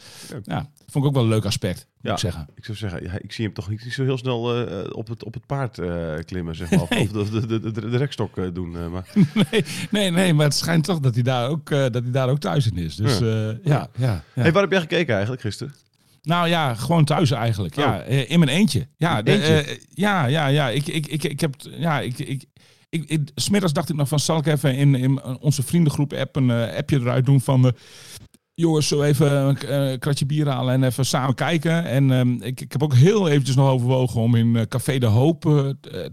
ja, 0.44 0.68
vond 0.86 1.04
ik 1.04 1.04
ook 1.04 1.12
wel 1.14 1.22
een 1.22 1.28
leuk 1.28 1.44
aspect, 1.44 1.78
moet 1.78 2.02
Ja. 2.02 2.12
ik 2.12 2.18
zeggen. 2.18 2.46
Ik 2.54 2.64
zou 2.64 2.76
zeggen, 2.76 3.02
ja, 3.02 3.12
ik 3.18 3.32
zie 3.32 3.44
hem 3.44 3.54
toch 3.54 3.70
niet 3.70 3.80
zo 3.90 4.04
heel 4.04 4.18
snel 4.18 4.66
eh, 4.66 4.96
op, 4.96 5.08
het, 5.08 5.24
op 5.24 5.34
het 5.34 5.46
paard 5.46 5.80
klimmen, 6.24 6.56
zeg 6.56 6.70
maar. 6.70 6.80
Of, 6.90 6.90
of 7.14 7.30
de, 7.30 7.46
de, 7.46 7.60
de, 7.60 7.90
de, 7.90 7.96
rekstok 7.96 8.54
doen. 8.54 8.90
maar 8.90 9.06
Nee, 9.50 9.64
nee, 9.90 10.10
nee, 10.10 10.34
maar 10.34 10.44
het 10.46 10.54
schijnt 10.54 10.84
toch 10.84 11.00
dat 11.00 11.14
hij 11.14 11.22
daar 11.22 11.48
ook, 11.48 11.68
dat 11.70 11.94
hij 12.02 12.10
daar 12.10 12.28
ook 12.28 12.38
thuis 12.38 12.66
in 12.70 12.76
is. 12.76 12.96
Dus 12.96 13.18
Ja. 13.18 13.58
ja, 13.64 13.88
ja. 13.96 14.22
Hey, 14.32 14.52
waar 14.52 14.62
heb 14.62 14.70
jij 14.70 14.80
gekeken 14.80 15.12
eigenlijk 15.12 15.42
gisteren? 15.42 15.74
Nou 16.24 16.48
ja, 16.48 16.74
gewoon 16.74 17.04
thuis 17.04 17.30
eigenlijk. 17.30 17.74
Ja, 17.76 18.00
eh, 18.02 18.30
in 18.30 18.38
mijn 18.38 18.50
eentje. 18.50 18.86
Ja, 18.96 19.22
Eentje? 19.24 19.78
ja, 19.88 20.26
ja, 20.26 20.46
ja. 20.46 20.68
Ik, 20.70 20.86
ik, 20.86 21.06
ik, 21.06 21.24
ik 21.24 21.40
heb, 21.40 21.54
ja, 21.78 22.00
ik, 22.00 22.18
ik, 22.18 22.44
ik, 22.94 23.04
ik, 23.10 23.30
smiddags 23.34 23.72
dacht 23.72 23.88
ik 23.88 23.96
nog 23.96 24.08
van, 24.08 24.20
zal 24.20 24.38
ik 24.38 24.46
even 24.46 24.76
in, 24.76 24.94
in 24.94 25.22
onze 25.40 25.62
vriendengroep 25.62 26.12
app 26.12 26.36
een 26.36 26.50
eh, 26.50 26.76
appje 26.76 27.00
eruit 27.00 27.26
doen 27.26 27.40
van, 27.40 27.66
eh, 27.66 27.72
jongens, 28.54 28.88
zo 28.88 29.02
even 29.02 29.32
een 29.32 29.98
kratje 29.98 30.26
bier 30.26 30.48
halen 30.48 30.74
en 30.74 30.82
even 30.82 31.06
samen 31.06 31.34
kijken. 31.34 31.84
En 31.84 32.10
ehm, 32.10 32.32
ik, 32.32 32.60
ik 32.60 32.72
heb 32.72 32.82
ook 32.82 32.94
heel 32.94 33.28
eventjes 33.28 33.56
nog 33.56 33.68
overwogen 33.68 34.20
om 34.20 34.34
in 34.34 34.56
eh, 34.56 34.62
Café 34.62 34.98
de 34.98 35.06
Hoop 35.06 35.40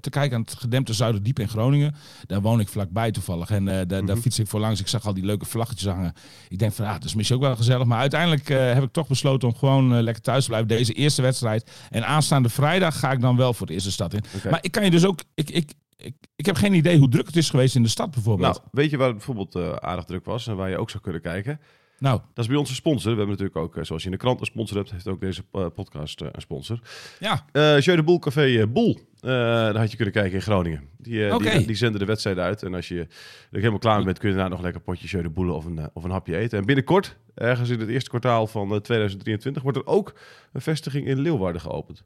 te 0.02 0.10
kijken 0.10 0.36
aan 0.38 0.42
het 0.42 0.56
gedempte 0.58 0.94
Zuiderdiep 0.94 1.40
in 1.40 1.48
Groningen. 1.48 1.96
Daar 2.26 2.42
woon 2.42 2.60
ik 2.60 2.68
vlakbij 2.68 3.12
toevallig 3.12 3.50
en 3.50 3.66
daar, 3.66 4.06
daar 4.06 4.18
fiets 4.18 4.40
ik 4.40 4.48
voor 4.48 4.60
langs. 4.60 4.80
Ik 4.80 4.88
zag 4.88 5.06
al 5.06 5.14
die 5.14 5.26
leuke 5.26 5.46
vlaggetjes 5.46 5.88
hangen. 5.94 6.14
Ik 6.50 6.60
denk 6.60 6.74
van, 6.74 6.86
ah, 6.86 6.94
dat 6.94 7.04
is 7.04 7.16
misschien 7.16 7.38
ook 7.38 7.44
wel 7.44 7.56
gezellig. 7.56 7.86
Maar 7.86 8.00
uiteindelijk 8.00 8.48
heb 8.48 8.84
ik 8.84 8.92
toch 8.92 9.08
besloten 9.08 9.48
om 9.48 9.56
gewoon 9.56 10.02
lekker 10.02 10.24
thuis 10.24 10.44
te 10.44 10.50
blijven. 10.50 10.70
Deze 10.70 10.94
eerste 10.94 11.22
wedstrijd. 11.22 11.72
En 11.90 12.06
aanstaande 12.06 12.50
vrijdag 12.50 13.00
ga 13.00 13.12
ik 13.12 13.22
dan 13.22 13.36
wel 13.36 13.54
voor 13.54 13.68
de 13.68 13.74
eerste 13.74 13.92
stad 13.92 14.14
in. 14.14 14.24
Maar 14.50 14.60
ik 14.62 14.72
kan 14.72 14.84
je 14.84 14.92
dus 14.92 15.06
ook... 15.06 15.20
Ik, 15.34 15.50
ik, 15.50 15.72
ik, 16.02 16.16
ik 16.36 16.46
heb 16.46 16.56
geen 16.56 16.74
idee 16.74 16.98
hoe 16.98 17.10
druk 17.10 17.26
het 17.26 17.36
is 17.36 17.50
geweest 17.50 17.76
in 17.76 17.84
de 17.84 17.90
stad 17.90 18.12
bijvoorbeeld. 18.12 18.54
Nou, 18.58 18.68
weet 18.72 18.90
je 18.90 18.98
waar 18.98 19.08
het 19.08 19.16
bijvoorbeeld 19.16 19.56
eh, 19.56 19.72
aardig 19.72 20.06
druk 20.06 20.26
was 20.26 20.48
en 20.48 20.56
waar 20.56 20.70
je 20.70 20.78
ook 20.78 20.90
zou 20.90 21.04
kunnen 21.04 21.22
kijken? 21.22 21.60
Nou, 22.00 22.20
Dat 22.34 22.44
is 22.44 22.48
bij 22.48 22.58
onze 22.60 22.74
sponsor. 22.76 23.12
We 23.12 23.18
hebben 23.18 23.38
natuurlijk 23.38 23.58
ook, 23.58 23.78
eh, 23.78 23.84
zoals 23.84 24.02
je 24.02 24.08
in 24.10 24.14
de 24.16 24.22
krant 24.22 24.40
een 24.40 24.46
sponsor 24.46 24.78
hebt, 24.78 24.92
heeft 24.92 25.08
ook 25.08 25.22
deze 25.22 25.44
eh, 25.52 25.66
podcast 25.76 26.22
een 26.22 26.32
sponsor. 26.42 26.80
ja. 27.20 27.46
Eh 27.52 27.80
Jeu 27.80 27.96
de 27.96 28.04
Boel 28.04 28.20
Café 28.20 28.68
Boel. 28.68 29.00
Eh, 29.20 29.30
daar 29.32 29.78
had 29.78 29.90
je 29.90 29.96
kunnen 29.96 30.14
kijken 30.14 30.34
in 30.34 30.42
Groningen. 30.42 30.90
Die, 30.98 31.34
Oké. 31.36 31.50
die, 31.58 31.68
die 31.68 31.76
zenden 31.76 32.00
de 32.00 32.06
wedstrijden 32.06 32.44
uit. 32.44 32.64
En 32.64 32.74
als 32.74 32.88
je 32.88 33.00
er 33.00 33.08
helemaal 33.52 33.80
klaar 33.80 34.04
bent, 34.04 34.20
kun 34.20 34.30
je 34.30 34.34
daarna 34.36 34.50
nog 34.50 34.58
een 34.60 34.64
lekker 34.64 34.82
potje 34.84 35.08
Jeu 35.08 35.22
de 35.22 35.30
Boelen 35.30 35.56
of 35.56 35.66
een, 35.66 35.90
of 35.94 36.04
een 36.04 36.12
hapje 36.12 36.38
eten. 36.38 36.60
En 36.60 36.66
binnenkort, 36.66 37.18
ergens 37.36 37.70
in 37.70 37.80
het 37.80 37.90
eerste 37.90 38.10
kwartaal 38.10 38.48
van 38.48 38.72
eh, 38.74 38.78
2023, 38.78 39.64
wordt 39.64 39.78
er 39.78 39.86
ook 39.86 40.14
een 40.54 40.62
vestiging 40.62 41.08
in 41.08 41.20
Leeuwarden 41.20 41.62
geopend. 41.62 42.04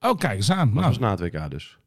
Oh, 0.00 0.18
kijk 0.18 0.36
eens 0.36 0.50
aan. 0.50 0.66
Dat 0.66 0.74
Nou, 0.74 0.86
was 0.86 0.98
na 0.98 1.10
het 1.10 1.20
WK 1.20 1.50
dus. 1.50 1.78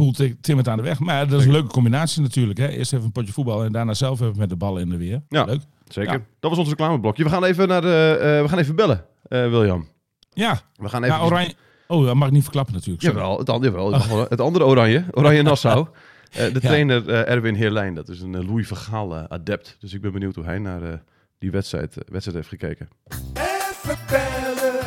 Boel 0.00 0.12
ti- 0.12 0.36
timmert 0.40 0.68
aan 0.68 0.76
de 0.76 0.82
weg. 0.82 0.98
Maar 0.98 1.28
dat 1.28 1.40
is 1.40 1.46
een 1.46 1.52
leuke 1.52 1.68
combinatie 1.68 2.22
natuurlijk. 2.22 2.58
Hè? 2.58 2.68
Eerst 2.68 2.92
even 2.92 3.04
een 3.04 3.12
potje 3.12 3.32
voetbal 3.32 3.64
en 3.64 3.72
daarna 3.72 3.94
zelf 3.94 4.20
even 4.20 4.38
met 4.38 4.48
de 4.48 4.56
bal 4.56 4.78
in 4.78 4.88
de 4.88 4.96
weer. 4.96 5.22
Ja. 5.28 5.44
Leuk. 5.44 5.60
Zeker. 5.88 6.12
Ja. 6.12 6.20
Dat 6.40 6.50
was 6.50 6.58
ons 6.58 6.68
reclameblokje. 6.68 7.24
We 7.24 7.30
gaan 7.30 7.44
even 7.44 7.68
naar 7.68 7.80
de, 7.80 8.16
eh, 8.20 8.42
we 8.42 8.48
gaan 8.48 8.58
even 8.58 8.76
bellen, 8.76 9.04
eh, 9.28 9.48
William. 9.48 9.88
Ja, 10.32 10.60
We 10.76 10.88
gaan 10.88 11.04
even. 11.04 11.16
nou, 11.16 11.30
oranje... 11.30 11.54
Oh, 11.86 12.06
dat 12.06 12.14
mag 12.14 12.26
ik 12.28 12.32
niet 12.34 12.42
verklappen 12.42 12.74
natuurlijk. 12.74 13.02
sorry. 13.04 13.18
Jawel, 13.18 13.38
het, 13.38 13.48
andere, 13.50 13.72
jawel, 13.72 13.92
het 13.92 14.02
andere- 14.02 14.26
het 14.28 14.40
andere 14.40 14.64
oranje, 14.64 15.04
Oranje 15.10 15.42
Nassau. 15.42 15.86
Eh, 16.30 16.52
de 16.52 16.60
trainer 16.60 17.08
eh, 17.08 17.32
Erwin 17.34 17.54
Heerlijn, 17.54 17.94
dat 17.94 18.08
is 18.08 18.20
een 18.20 18.46
Louis 18.46 18.66
van 18.68 18.76
Gaal 18.76 19.16
eh, 19.16 19.24
adept. 19.28 19.76
Dus 19.80 19.92
ik 19.94 20.00
ben 20.00 20.12
benieuwd 20.12 20.34
hoe 20.34 20.44
hij 20.44 20.58
naar 20.58 20.82
eh, 20.82 20.92
die 21.38 21.50
wedstrijd, 21.50 21.94
wedstrijd 22.08 22.36
heeft 22.36 22.48
gekeken. 22.48 22.88
Even 23.34 23.98
bellen, 24.08 24.80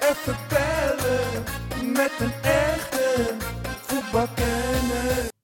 even 0.00 0.36
bellen. 0.48 1.92
Met 1.92 2.12
een 2.20 2.32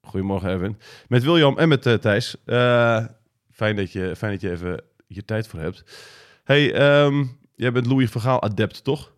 Goedemorgen 0.00 0.48
Erwin. 0.48 0.78
Met 1.08 1.24
William 1.24 1.58
en 1.58 1.68
met 1.68 1.86
eh, 1.86 1.94
Thijs. 1.94 2.36
Eh, 2.46 3.04
fijn, 3.52 3.76
dat 3.76 3.92
je, 3.92 4.16
fijn 4.16 4.32
dat 4.32 4.40
je 4.40 4.50
even 4.50 4.84
je 5.06 5.24
tijd 5.24 5.48
voor 5.48 5.60
hebt. 5.60 5.84
Hey, 6.44 6.72
ehm, 6.74 7.24
jij 7.56 7.72
bent 7.72 7.86
Louis 7.86 8.10
van 8.10 8.20
Gaal 8.20 8.42
adept, 8.42 8.84
toch? 8.84 9.12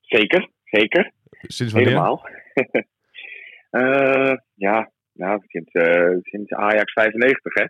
Zeker, 0.00 0.48
zeker. 0.64 1.12
Sinds 1.30 1.72
wanneer? 1.72 1.92
Helemaal. 1.92 2.26
Eh, 3.70 4.36
ja, 4.54 4.90
nou, 5.12 5.42
sinds, 5.46 5.72
sinds 6.22 6.52
Ajax 6.52 6.92
95, 6.92 7.54
hè. 7.54 7.66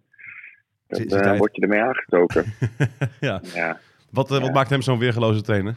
Dan 1.07 1.37
word 1.37 1.57
je 1.57 1.63
ermee 1.63 1.81
aangestoken. 1.81 2.45
ja. 3.21 3.41
ja. 3.55 3.81
Wat, 4.11 4.29
wat 4.29 4.53
maakt 4.53 4.71
hem 4.71 4.83
zo'n 4.83 4.99
weergeloze 4.99 5.43
trainer? 5.43 5.77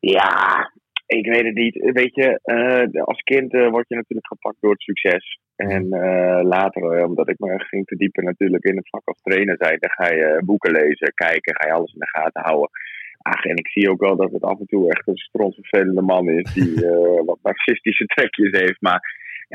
ja, 0.00 0.72
ik 1.18 1.26
weet 1.26 1.44
het 1.44 1.54
niet. 1.54 1.92
Weet 1.92 2.14
je, 2.14 2.40
eh, 2.42 3.02
als 3.04 3.22
kind 3.22 3.54
eh, 3.54 3.68
word 3.68 3.88
je 3.88 3.94
natuurlijk 3.94 4.26
gepakt 4.26 4.56
door 4.60 4.70
het 4.70 4.80
succes. 4.80 5.38
En 5.56 5.92
eh, 5.92 6.40
later, 6.42 7.04
omdat 7.04 7.28
ik 7.28 7.38
me 7.38 7.64
ging 7.64 7.86
verdiepen 7.86 8.24
natuurlijk 8.24 8.64
in 8.64 8.76
het 8.76 8.88
vak 8.88 9.02
als 9.04 9.20
trainer 9.22 9.56
zijn, 9.58 9.76
dan 9.78 9.90
ga 9.90 10.08
je 10.08 10.42
boeken 10.44 10.72
lezen, 10.72 11.14
kijken, 11.14 11.56
ga 11.56 11.66
je 11.66 11.72
alles 11.72 11.92
in 11.92 11.98
de 11.98 12.18
gaten 12.18 12.42
houden. 12.42 12.70
Ach, 13.18 13.44
en 13.44 13.56
ik 13.56 13.68
zie 13.68 13.90
ook 13.90 14.00
wel 14.00 14.16
dat 14.16 14.32
het 14.32 14.42
af 14.42 14.58
en 14.58 14.66
toe 14.66 14.90
echt 14.90 15.08
een 15.08 15.16
strontvervelende 15.16 16.02
man 16.02 16.28
is 16.28 16.52
die 16.52 16.74
wat 17.28 17.38
narcistische 17.42 18.06
trekjes 18.06 18.60
heeft. 18.60 18.80
Maar 18.80 19.00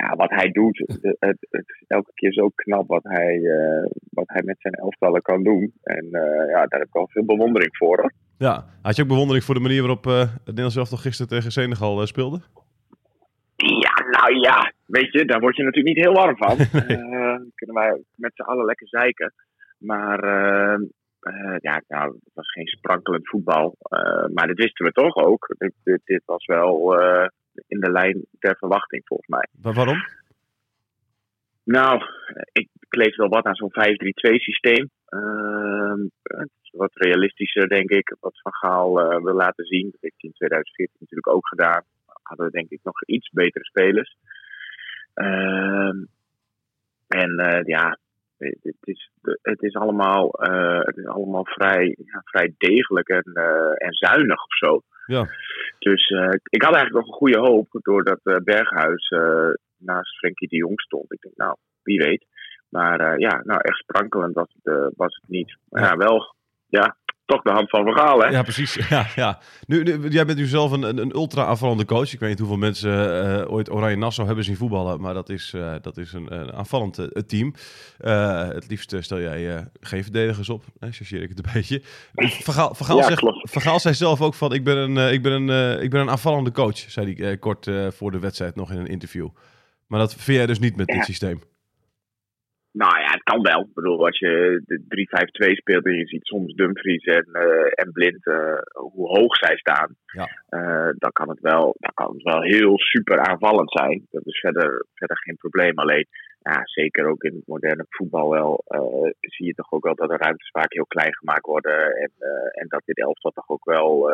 ja, 0.02 0.16
wat 0.16 0.30
hij 0.30 0.52
doet, 0.52 0.78
het, 1.28 1.38
het, 1.50 1.68
is 1.68 1.84
elke 1.88 2.12
keer 2.14 2.34
zo 2.34 2.50
knap 2.56 2.88
wat 2.88 3.04
hij, 3.04 3.36
eh, 3.44 3.92
wat 4.10 4.28
hij 4.28 4.42
met 4.44 4.60
zijn 4.60 4.74
elftallen 4.74 5.22
kan 5.22 5.44
doen. 5.44 5.74
En 5.84 6.06
eh, 6.12 6.50
ja, 6.50 6.66
daar 6.66 6.80
heb 6.80 6.88
ik 6.88 6.96
al 6.96 7.10
veel 7.10 7.26
bewondering 7.26 7.78
voor. 7.78 7.98
hoor. 7.98 8.12
Ja, 8.38 8.66
had 8.82 8.96
je 8.96 9.02
ook 9.02 9.08
bewondering 9.08 9.46
voor 9.46 9.56
de 9.56 9.62
manier 9.62 9.82
waarop 9.82 10.06
eh, 10.06 10.20
het 10.20 10.46
Nederlands 10.46 10.76
elftal 10.76 10.98
gisteren 10.98 11.32
tegen 11.32 11.52
Senegal 11.52 12.08
speelde? 12.08 12.40
Ja, 13.56 13.94
nou 14.10 14.40
ja, 14.40 14.72
weet 14.86 15.12
je, 15.12 15.26
daar 15.26 15.40
word 15.40 15.56
je 15.56 15.64
natuurlijk 15.64 15.96
niet 15.96 16.06
heel 16.06 16.14
warm 16.14 16.38
van. 16.38 16.58
Kunnen 17.60 17.76
wij 17.76 18.02
met 18.16 18.32
z'n 18.36 18.42
allen 18.42 18.66
lekker 18.66 18.88
zeiken. 18.88 19.34
Maar 19.78 20.20
ja, 21.62 21.82
nou, 21.88 22.12
het 22.24 22.34
was 22.34 22.52
geen 22.52 22.68
sprankelend 22.68 23.30
voetbal. 23.30 23.76
Maar 24.34 24.48
dat 24.48 24.58
wisten 24.58 24.86
we 24.86 24.92
toch 24.92 25.16
ook. 25.16 25.56
Dit, 25.58 25.74
dit, 25.84 26.02
dit 26.04 26.22
was 26.26 26.46
wel 26.46 26.96
in 27.68 27.80
de 27.80 27.92
lijn 27.92 28.26
ter 28.40 28.56
verwachting 28.58 29.02
volgens 29.06 29.30
mij. 29.30 29.48
Wa- 29.62 29.74
waarom? 29.74 30.06
Nou, 31.64 32.02
ik 32.52 32.70
kleef 32.90 33.16
wel 33.16 33.30
wat 33.30 33.46
aan 33.46 33.56
zo'n 33.56 33.72
5-3-2 33.72 34.40
systeem. 34.40 34.90
Is 36.62 36.72
wat 36.72 36.92
realistischer, 36.94 37.68
denk 37.68 37.90
ik. 37.90 38.16
Wat 38.20 38.42
Van 38.42 38.54
Gaal 38.54 39.02
eh, 39.02 39.24
wil 39.24 39.34
laten 39.34 39.66
zien. 39.66 39.92
Dat 39.92 40.02
heeft 40.02 40.16
hij 40.18 40.30
in 40.30 40.36
2014 40.36 40.96
natuurlijk 41.00 41.28
ook 41.28 41.48
gedaan. 41.48 41.84
Hadden 42.24 42.46
we 42.46 42.52
denk 42.52 42.70
ik 42.70 42.80
nog 42.84 43.04
iets 43.06 43.30
betere 43.30 43.66
spelers. 43.66 44.18
Ehm, 45.14 45.98
en 47.08 47.38
eh, 47.38 47.64
ja, 47.64 47.98
het 48.38 48.76
is, 48.84 49.12
het 49.42 49.62
is, 49.62 49.74
allemaal, 49.74 50.32
eh, 50.32 50.80
het 50.86 50.98
is 50.98 51.06
allemaal 51.06 51.46
vrij, 51.46 51.98
ja, 52.06 52.22
vrij 52.24 52.54
degelijk 52.58 53.10
en, 53.10 53.34
en 53.76 53.94
zuinig 53.94 54.46
of 54.46 54.58
zo. 54.58 54.82
Ja. 55.08 55.28
Dus 55.80 56.08
eh, 56.08 56.34
ik 56.50 56.64
had 56.64 56.74
eigenlijk 56.76 57.06
nog 57.06 57.08
een 57.08 57.20
goede 57.20 57.40
hoop 57.40 57.68
doordat 57.72 58.20
eh, 58.24 58.36
Berghuis 58.44 59.08
eh, 59.08 59.50
naast 59.78 60.18
Frenkie 60.18 60.48
de 60.48 60.56
Jong 60.56 60.82
stond. 60.82 61.14
Ik 61.14 61.22
denk, 61.22 61.36
nou, 61.36 61.58
wie 61.84 62.00
weet. 62.00 62.26
Maar 62.70 63.20
ja, 63.20 63.42
nou 63.44 63.60
echt 63.62 63.78
sprankelend 63.78 64.34
was 64.34 64.56
het, 64.62 64.94
was 64.96 65.16
het 65.16 65.30
niet. 65.30 65.58
Maar 65.70 65.84
ja, 65.84 65.98
wel, 65.98 66.36
ja, 66.68 66.98
toch 67.28 67.42
de 67.42 67.52
hand 67.52 67.70
van 67.70 67.84
Vergaal, 67.84 68.20
hè? 68.20 68.28
Ja, 68.28 68.42
precies. 68.42 68.74
Ja, 68.90 69.08
ja. 69.16 69.40
Nu, 69.68 69.84
nu, 69.84 70.10
jij 70.10 70.26
bent 70.26 70.38
nu 70.38 70.46
zelf 70.46 70.72
een, 70.72 70.84
een, 70.84 70.98
een 70.98 71.16
ultra-aanvallende 71.16 71.86
coach. 71.86 72.14
Ik 72.14 72.20
weet 72.20 72.30
niet 72.30 72.40
hoeveel 72.40 72.58
mensen 72.58 73.24
eh, 73.42 73.52
ooit 73.52 73.72
Oranje 73.72 73.96
Nassau 73.96 74.28
hebben 74.28 74.46
zien 74.46 74.56
voetballen, 74.56 75.02
maar 75.02 75.14
dat 75.14 75.30
is, 75.30 75.54
eh, 75.56 75.74
dat 75.82 75.98
is 75.98 76.14
een, 76.14 76.34
een 76.34 76.54
aanvallend 76.54 76.98
eh, 76.98 77.22
team. 77.22 77.54
Het 78.54 78.68
liefst 78.70 78.96
stel 79.00 79.20
jij 79.20 79.68
geen 79.80 80.04
verdedigers 80.04 80.50
op, 80.50 80.64
hè, 80.80 80.92
chargeer 80.92 81.22
ik 81.22 81.30
het 81.30 81.38
een 81.38 81.52
beetje. 81.62 81.82
Vergaal, 82.14 82.76
Vergaal, 82.76 82.98
Ja, 82.98 83.04
zegt. 83.04 83.24
Vergaal 83.52 83.80
zei 83.80 83.94
zelf 83.94 84.22
ook 84.22 84.34
van, 84.34 84.54
ik 84.54 84.64
ben 84.64 84.78
een, 84.78 85.14
ik 85.14 85.22
ben 85.22 85.32
een, 85.32 85.82
ik 85.82 85.90
ben 85.90 86.02
een 86.02 86.10
aanvallende 86.10 86.52
coach, 86.52 86.78
zei 86.78 87.14
hij 87.14 87.38
kort 87.38 87.70
voor 87.90 88.12
de 88.12 88.20
wedstrijd 88.20 88.56
nog 88.56 88.72
in 88.72 88.78
een 88.78 88.88
interview. 88.88 89.28
Maar 89.88 90.00
dat 90.00 90.14
vind 90.14 90.38
jij 90.38 90.46
dus 90.46 90.60
niet 90.60 90.76
met 90.76 90.88
dit 90.88 91.06
systeem. 91.06 91.42
Nou 92.72 93.00
ja, 93.00 93.07
kan 93.30 93.42
wel. 93.42 93.62
Ik 93.62 93.74
bedoel, 93.74 94.06
als 94.06 94.20
je 94.20 94.62
de 94.66 94.80
3-5-2 94.88 95.56
speelt 95.56 95.86
en 95.86 95.98
je 95.98 96.08
ziet 96.08 96.26
soms 96.26 96.54
Dumfries 96.54 97.04
en, 97.04 97.28
eh, 97.32 97.72
en 97.82 97.92
Blind 97.92 98.26
eh, 98.26 98.60
hoe 98.74 99.08
hoog 99.08 99.36
zij 99.36 99.58
staan, 99.58 99.96
Ja. 100.06 100.28
eh, 100.50 100.90
dan, 100.98 101.12
kan 101.12 101.30
het 101.30 101.40
wel, 101.40 101.76
dan 101.80 101.92
kan 101.94 102.14
het 102.14 102.24
wel 102.24 102.42
heel 102.42 102.78
super 102.78 103.20
aanvallend 103.20 103.72
zijn. 103.72 104.08
Dat 104.12 104.26
is 104.26 104.40
verder, 104.40 104.86
verder 104.94 105.18
geen 105.18 105.36
probleem. 105.38 105.78
Alleen, 105.78 106.06
ja, 106.42 106.62
zeker 106.64 107.06
ook 107.06 107.24
in 107.24 107.36
het 107.36 107.48
moderne 107.48 107.86
voetbal 107.90 108.30
wel, 108.30 108.64
zie 109.20 109.46
je 109.46 109.54
toch 109.54 109.72
ook 109.72 109.84
wel 109.84 109.96
dat 109.96 110.10
de 110.10 110.18
ruimtes 110.18 110.50
vaak 110.50 110.74
heel 110.74 110.86
klein 110.88 111.16
gemaakt 111.16 111.46
worden. 111.46 111.96
En, 111.96 112.12
en 112.52 112.68
dat 112.68 112.82
dit 112.86 112.98
elftal 113.00 113.32
toch 113.32 113.50
ook 113.50 113.66
wel 113.66 114.12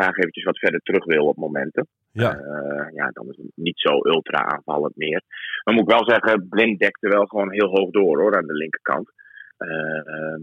graag 0.00 0.16
eventjes 0.16 0.44
wat 0.44 0.58
verder 0.58 0.80
terug 0.80 1.04
wil 1.04 1.26
op 1.26 1.36
momenten. 1.36 1.86
Ja. 2.12 2.30
Eh, 2.38 2.94
ja, 2.94 3.10
dan 3.12 3.28
is 3.30 3.36
het 3.36 3.46
niet 3.54 3.78
zo 3.78 3.90
ultra 4.02 4.38
aanvallend 4.44 4.96
meer. 4.96 5.22
Maar 5.64 5.74
moet 5.74 5.82
ik 5.90 5.96
wel 5.96 6.08
zeggen, 6.08 6.48
Blind 6.48 6.78
dekte 6.78 7.08
wel 7.08 7.26
gewoon 7.26 7.52
heel 7.52 7.68
hoog 7.68 7.90
door 7.90 8.20
hoor, 8.20 8.36
aan 8.36 8.46
de 8.46 8.52
linkerkant. 8.62 9.10
Eh, 9.56 10.34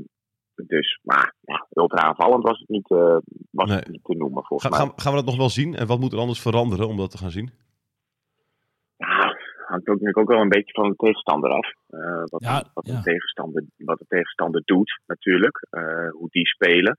dus, 0.68 1.00
maar 1.04 1.34
ja, 1.42 1.68
ultra 1.74 2.02
aanvallend 2.02 2.44
was 2.44 2.60
het 2.60 2.70
niet, 2.70 2.90
eh, 2.92 3.18
was 3.52 3.70
het 3.74 3.88
niet 3.90 4.04
te 4.04 4.16
noemen 4.16 4.44
volgens 4.44 4.64
Ga- 4.64 4.78
mij. 4.78 4.80
gaan, 4.88 5.00
gaan 5.00 5.12
we 5.12 5.18
dat 5.20 5.28
nog 5.28 5.38
wel 5.38 5.50
zien? 5.50 5.76
En 5.76 5.88
wat 5.88 6.00
moet 6.00 6.14
er 6.14 6.20
anders 6.20 6.42
veranderen 6.42 6.88
om 6.88 6.98
dat 6.98 7.12
te 7.12 7.18
gaan 7.18 7.32
zien? 7.32 7.52
Ja, 8.98 9.38
hangt 9.66 9.88
ook 9.88 10.00
natuurlijk 10.00 10.18
ook 10.18 10.28
wel 10.28 10.42
een 10.42 10.50
beetje 10.50 10.74
van 10.74 10.90
de 10.90 10.96
tegenstander 10.96 11.50
af. 11.50 11.74
Eh, 11.88 12.24
wat, 12.26 12.44
Ja, 12.44 12.64
wat, 12.74 12.88
ja. 12.88 12.96
De 12.98 13.02
tegenstander, 13.04 13.64
wat 13.78 13.98
de 14.00 14.06
tegenstander 14.08 14.62
doet, 14.66 15.00
natuurlijk. 15.06 15.68
Eh, 15.70 16.10
hoe 16.10 16.30
die 16.30 16.48
spelen. 16.48 16.98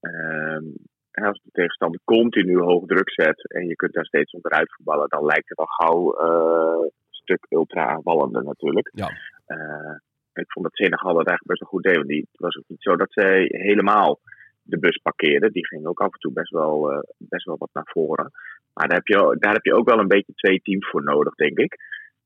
Ehm, 0.00 0.64
en 1.12 1.24
als 1.24 1.40
de 1.42 1.50
tegenstander 1.52 2.00
continu 2.04 2.58
hoog 2.58 2.86
druk 2.86 3.10
zet 3.10 3.52
en 3.52 3.66
je 3.66 3.76
kunt 3.76 3.92
daar 3.92 4.04
steeds 4.04 4.32
onderuit 4.32 4.72
voetballen, 4.72 5.08
dan 5.08 5.24
lijkt 5.24 5.48
het 5.48 5.58
al 5.58 5.66
gauw 5.66 6.12
eh, 6.12 6.84
een 6.84 6.90
stuk 7.10 7.46
ultra 7.48 7.86
aanvallender 7.86 8.44
natuurlijk. 8.44 8.90
Ja. 8.94 9.10
Eh, 9.46 9.96
ik 10.32 10.52
vond 10.52 10.64
dat 10.64 10.76
Senegal 10.76 11.14
dat 11.14 11.26
eigenlijk 11.26 11.46
best 11.46 11.60
wel 11.60 11.68
goed 11.68 11.82
deed. 11.82 11.96
Want 11.96 12.08
die, 12.08 12.28
het 12.32 12.40
was 12.40 12.56
ook 12.56 12.68
niet 12.68 12.82
zo 12.82 12.96
dat 12.96 13.12
zij 13.12 13.44
helemaal 13.48 14.20
de 14.62 14.78
bus 14.78 14.96
parkeerden. 14.96 15.52
Die 15.52 15.66
ging 15.66 15.86
ook 15.86 16.00
af 16.00 16.12
en 16.12 16.18
toe 16.18 16.32
best 16.32 16.50
wel, 16.50 16.92
eh, 16.92 16.98
best 17.18 17.44
wel 17.44 17.58
wat 17.58 17.70
naar 17.72 17.90
voren. 17.92 18.30
Maar 18.74 18.88
daar 18.88 18.96
heb, 18.96 19.06
je, 19.06 19.36
daar 19.38 19.52
heb 19.52 19.64
je 19.64 19.74
ook 19.74 19.88
wel 19.88 19.98
een 19.98 20.08
beetje 20.16 20.32
twee 20.34 20.60
teams 20.62 20.88
voor 20.88 21.02
nodig, 21.02 21.34
denk 21.34 21.58
ik. 21.58 21.76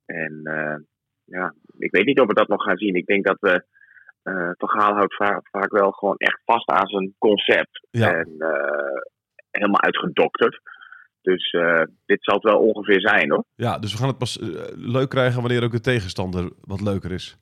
En 0.04 0.40
ja, 1.24 1.54
ik 1.78 1.90
weet 1.90 2.04
niet 2.04 2.20
of 2.20 2.26
we 2.26 2.34
dat 2.34 2.48
nog 2.48 2.62
gaan 2.62 2.76
zien. 2.76 2.94
Ik 2.94 3.06
denk 3.06 3.24
dat 3.24 3.36
we. 3.40 3.64
Eh 4.26 4.50
Van 4.56 4.68
Gaal 4.68 4.94
houdt 4.94 5.16
va- 5.16 5.40
vaak 5.50 5.70
wel 5.72 5.90
gewoon 5.90 6.16
echt 6.16 6.40
vast 6.44 6.68
aan 6.68 6.86
zijn 6.86 7.14
concept. 7.18 7.86
Ja. 7.90 8.12
En 8.14 8.34
eh, 8.38 9.00
helemaal 9.50 9.80
uitgedokterd. 9.82 10.60
Dus 11.22 11.50
eh, 11.50 11.82
dit 12.06 12.18
zal 12.24 12.34
het 12.34 12.44
wel 12.44 12.58
ongeveer 12.58 13.00
zijn 13.00 13.30
hoor. 13.30 13.44
Ja, 13.54 13.78
dus 13.78 13.92
we 13.92 13.98
gaan 13.98 14.08
het 14.08 14.18
pas 14.18 14.38
leuk 14.74 15.08
krijgen 15.08 15.40
wanneer 15.40 15.64
ook 15.64 15.72
de 15.72 15.80
tegenstander 15.80 16.50
wat 16.60 16.80
leuker 16.80 17.12
is. 17.12 17.36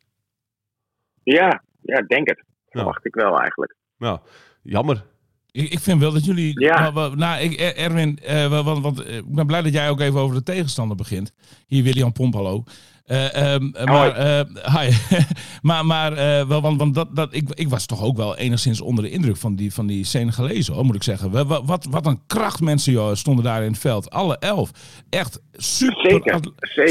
Ja, 1.23 1.63
ja 1.81 1.99
ik 1.99 2.09
denk 2.09 2.29
het. 2.29 2.39
Ja. 2.47 2.81
Verwacht 2.81 3.05
ik 3.07 3.15
wel 3.15 3.39
eigenlijk. 3.39 3.75
Nou, 3.97 4.19
jammer. 4.63 5.05
Ik, 5.51 5.71
ik 5.73 5.79
vind 5.79 6.01
wel 6.01 6.13
dat 6.13 6.25
jullie. 6.25 6.61
Ja. 6.61 6.91
nou, 7.15 7.41
ik, 7.43 7.61
Er- 7.61 7.77
Erwin, 7.77 8.19
eh, 8.19 8.65
want, 8.65 8.83
want, 8.83 9.09
ik 9.09 9.35
ben 9.35 9.47
blij 9.47 9.63
dat 9.63 9.73
jij 9.73 9.91
ook 9.91 10.01
even 10.01 10.21
over 10.21 10.37
de 10.37 10.43
tegenstander 10.43 10.97
begint. 10.97 11.33
Hier, 11.67 11.83
William 11.83 12.13
Pomp, 12.13 12.35
hallo. 12.35 12.65
Eh, 13.05 13.55
ehm, 13.55 13.69
eh, 13.75 13.85
maar, 13.85 14.11
eh, 14.11 14.81
hi. 14.81 14.91
maar, 15.63 15.87
maar 15.87 16.15
wel, 16.49 16.61
want, 16.61 16.79
want 16.79 16.95
dat, 16.95 17.17
dat, 17.17 17.35
ik, 17.35 17.49
ik 17.55 17.69
was 17.69 17.87
toch 17.87 18.03
ook 18.03 18.17
wel 18.17 18.37
enigszins 18.37 18.81
onder 18.81 19.05
de 19.05 19.11
indruk 19.11 19.37
van 19.37 19.55
die, 19.57 19.73
van 19.75 19.87
die 19.87 20.05
Senegalezen, 20.05 20.75
hoor, 20.75 20.85
moet 20.85 20.95
ik 20.95 21.03
zeggen. 21.03 21.31
Wa- 21.31 21.45
wa- 21.47 21.65
Wat, 21.65 21.87
wat 21.91 22.07
een 22.07 22.21
kracht 22.27 22.61
mensen 22.61 22.93
joh, 22.93 23.15
stonden 23.15 23.45
daar 23.45 23.63
in 23.63 23.71
het 23.71 23.81
veld. 23.81 24.11
Alle 24.11 24.39
elf. 24.39 24.71
Echt 25.11 25.41
super, 25.53 26.11
Zeker, 26.11 26.41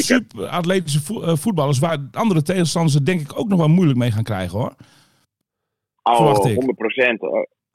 super 0.04 0.48
atletische 0.48 1.02
vo- 1.02 1.36
voetballers. 1.36 1.80
Waar 1.80 1.98
andere 2.12 2.42
tegenstanders 2.42 2.94
het 2.94 3.06
denk 3.06 3.22
ik 3.22 3.40
ook 3.40 3.48
nog 3.48 3.60
wel 3.60 3.68
moeilijk 3.68 4.00
mee 4.00 4.12
gaan 4.12 4.24
krijgen 4.24 4.60
hoor. 4.60 4.76
Oh, 6.04 6.50
ik. 6.50 6.56
100 6.56 6.78
procent. 6.78 7.22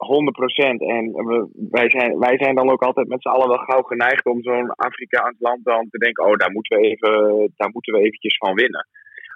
100 0.05 0.35
procent. 0.35 0.81
En 0.81 1.11
we, 1.11 1.49
wij, 1.69 1.89
zijn, 1.89 2.19
wij 2.19 2.37
zijn 2.37 2.55
dan 2.55 2.69
ook 2.69 2.81
altijd 2.81 3.07
met 3.07 3.21
z'n 3.21 3.27
allen 3.27 3.47
wel 3.47 3.57
gauw 3.57 3.81
geneigd 3.81 4.25
om 4.25 4.43
zo'n 4.43 4.71
Afrikaans 4.75 5.35
land 5.39 5.63
dan 5.63 5.87
te 5.89 5.97
denken: 5.97 6.25
oh, 6.25 6.37
daar 6.37 6.51
moeten 6.51 6.77
we, 6.77 6.83
even, 6.83 7.11
daar 7.55 7.69
moeten 7.69 7.93
we 7.93 7.99
eventjes 7.99 8.37
van 8.37 8.53
winnen. 8.53 8.87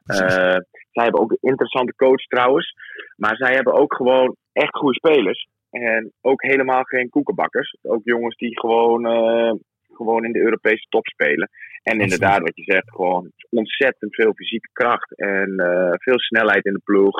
Eh, 0.05 0.57
zij 0.91 1.03
hebben 1.03 1.21
ook 1.21 1.31
een 1.31 1.49
interessante 1.49 1.95
coach 1.95 2.23
trouwens. 2.27 2.73
Maar 3.15 3.35
zij 3.35 3.53
hebben 3.53 3.73
ook 3.73 3.95
gewoon 3.95 4.35
echt 4.53 4.75
goede 4.75 4.95
spelers. 4.95 5.47
En 5.69 6.11
ook 6.21 6.41
helemaal 6.41 6.83
geen 6.83 7.09
koekenbakkers. 7.09 7.77
Ook 7.81 8.01
jongens 8.03 8.35
die 8.35 8.59
gewoon, 8.59 9.05
eh, 9.05 9.53
gewoon 9.95 10.25
in 10.25 10.31
de 10.31 10.39
Europese 10.39 10.85
top 10.89 11.07
spelen. 11.07 11.49
En 11.83 11.99
inderdaad, 11.99 12.39
wat 12.39 12.55
je 12.55 12.63
zegt, 12.63 12.89
gewoon 12.91 13.31
ontzettend 13.49 14.15
veel 14.15 14.33
fysieke 14.33 14.69
kracht. 14.73 15.17
En 15.19 15.59
eh, 15.59 15.91
veel 15.93 16.19
snelheid 16.19 16.65
in 16.65 16.73
de 16.73 16.81
ploeg. 16.83 17.15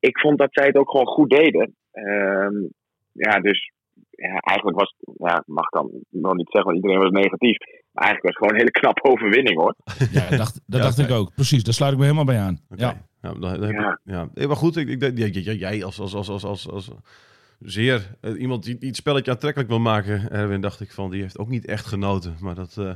Ik 0.00 0.18
vond 0.18 0.38
dat 0.38 0.48
zij 0.52 0.66
het 0.66 0.76
ook 0.76 0.90
gewoon 0.90 1.06
goed 1.06 1.30
deden. 1.30 1.74
Ehm, 1.92 2.54
ja, 3.12 3.40
dus 3.40 3.72
ja, 4.10 4.36
eigenlijk 4.38 4.78
was 4.78 4.94
het, 4.98 5.14
ja, 5.18 5.36
ik 5.36 5.42
mag 5.46 5.68
dan 5.68 5.90
nog 6.10 6.34
niet 6.34 6.50
zeggen, 6.50 6.72
want 6.72 6.84
iedereen 6.84 7.10
was 7.10 7.22
negatief. 7.22 7.58
Maar 7.92 8.04
eigenlijk 8.04 8.22
was 8.22 8.30
het 8.34 8.36
gewoon 8.36 8.52
een 8.52 8.58
hele 8.58 8.70
knappe 8.80 9.02
overwinning 9.10 9.56
hoor. 9.58 9.74
Ja, 10.10 10.28
dat 10.28 10.38
dacht, 10.38 10.54
dat 10.66 10.80
Ja, 10.80 10.84
dacht 10.86 10.98
ik 10.98 11.10
ook. 11.10 11.34
Precies, 11.34 11.62
daar 11.64 11.74
sluit 11.74 11.92
ik 11.92 11.98
me 11.98 12.04
helemaal 12.04 12.24
bij 12.24 12.38
aan. 12.38 12.58
Ja. 12.68 13.06
Ja, 13.20 13.30
dan, 13.32 13.40
dan 13.40 13.62
heb 13.62 13.72
Ja. 13.72 13.90
ik- 14.04 14.12
ja. 14.34 14.46
Maar 14.46 14.56
goed, 14.56 14.76
ik, 14.76 14.88
ik, 14.88 15.34
jij 15.34 15.84
als, 15.84 16.00
als, 16.00 16.14
als, 16.14 16.28
als, 16.28 16.44
als, 16.44 16.70
als 16.70 16.90
zeer 17.64 18.16
eh, 18.20 18.40
iemand 18.40 18.64
die, 18.64 18.78
die 18.78 18.88
het 18.88 18.96
spelletje 18.96 19.30
aantrekkelijk 19.30 19.70
wil 19.70 19.80
maken, 19.80 20.30
Erwin, 20.30 20.60
dacht 20.60 20.80
ik 20.80 20.90
van, 20.92 21.10
die 21.10 21.22
heeft 21.22 21.38
ook 21.38 21.48
niet 21.48 21.66
echt 21.66 21.86
genoten. 21.86 22.36
Maar 22.40 22.54
dat... 22.54 22.76
eh, 22.78 22.90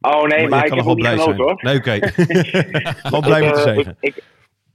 Oh 0.00 0.22
nee, 0.22 0.48
maar 0.48 0.62
ik 0.62 0.68
kan 0.68 0.76
heb 0.76 0.86
wel 0.86 0.94
blij 0.94 1.18
genoten 1.18 1.34
zijn. 1.34 1.48
hoor. 1.48 1.58
Nee, 1.62 1.76
oké. 1.76 1.98
Gewoon 3.08 3.20
blij 3.20 3.40
Ik, 3.40 3.44
met 3.44 3.54
de 3.54 3.60
eh, 3.60 3.74
zegen. 3.74 3.96
Ik, 4.00 4.22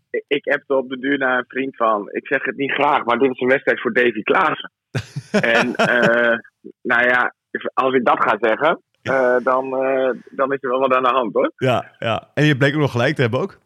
ik, 0.10 0.24
ik 0.28 0.48
appte 0.48 0.76
op 0.78 0.90
de 0.90 1.00
duur 1.00 1.18
naar 1.18 1.38
een 1.38 1.46
vriend 1.48 1.76
van, 1.76 2.10
ik 2.12 2.28
zeg 2.28 2.44
het 2.44 2.58
niet 2.58 2.72
graag, 2.72 3.06
maar 3.06 3.18
dit 3.18 3.32
is 3.32 3.40
een 3.40 3.48
wedstrijd 3.48 3.82
voor 3.82 3.94
Davy 3.94 4.22
Klaassen. 4.22 4.72
en 5.56 5.72
nou 6.82 7.04
ja, 7.08 7.34
als 7.74 7.94
ik 7.94 8.06
dat 8.06 8.24
ga 8.24 8.38
zeggen, 8.40 8.82
dan, 9.44 9.70
dan 10.30 10.54
is 10.54 10.58
er 10.62 10.70
wel 10.70 10.80
wat 10.80 10.94
aan 10.94 11.04
de 11.04 11.10
hand 11.10 11.34
hoor. 11.34 11.52
Ja, 11.58 11.96
ja. 12.00 12.30
En 12.34 12.46
je 12.46 12.58
bleek 12.58 12.74
ook 12.74 12.80
nog 12.80 12.92
gelijk 12.92 13.16
te 13.16 13.22
hebben 13.22 13.40
ook. 13.40 13.60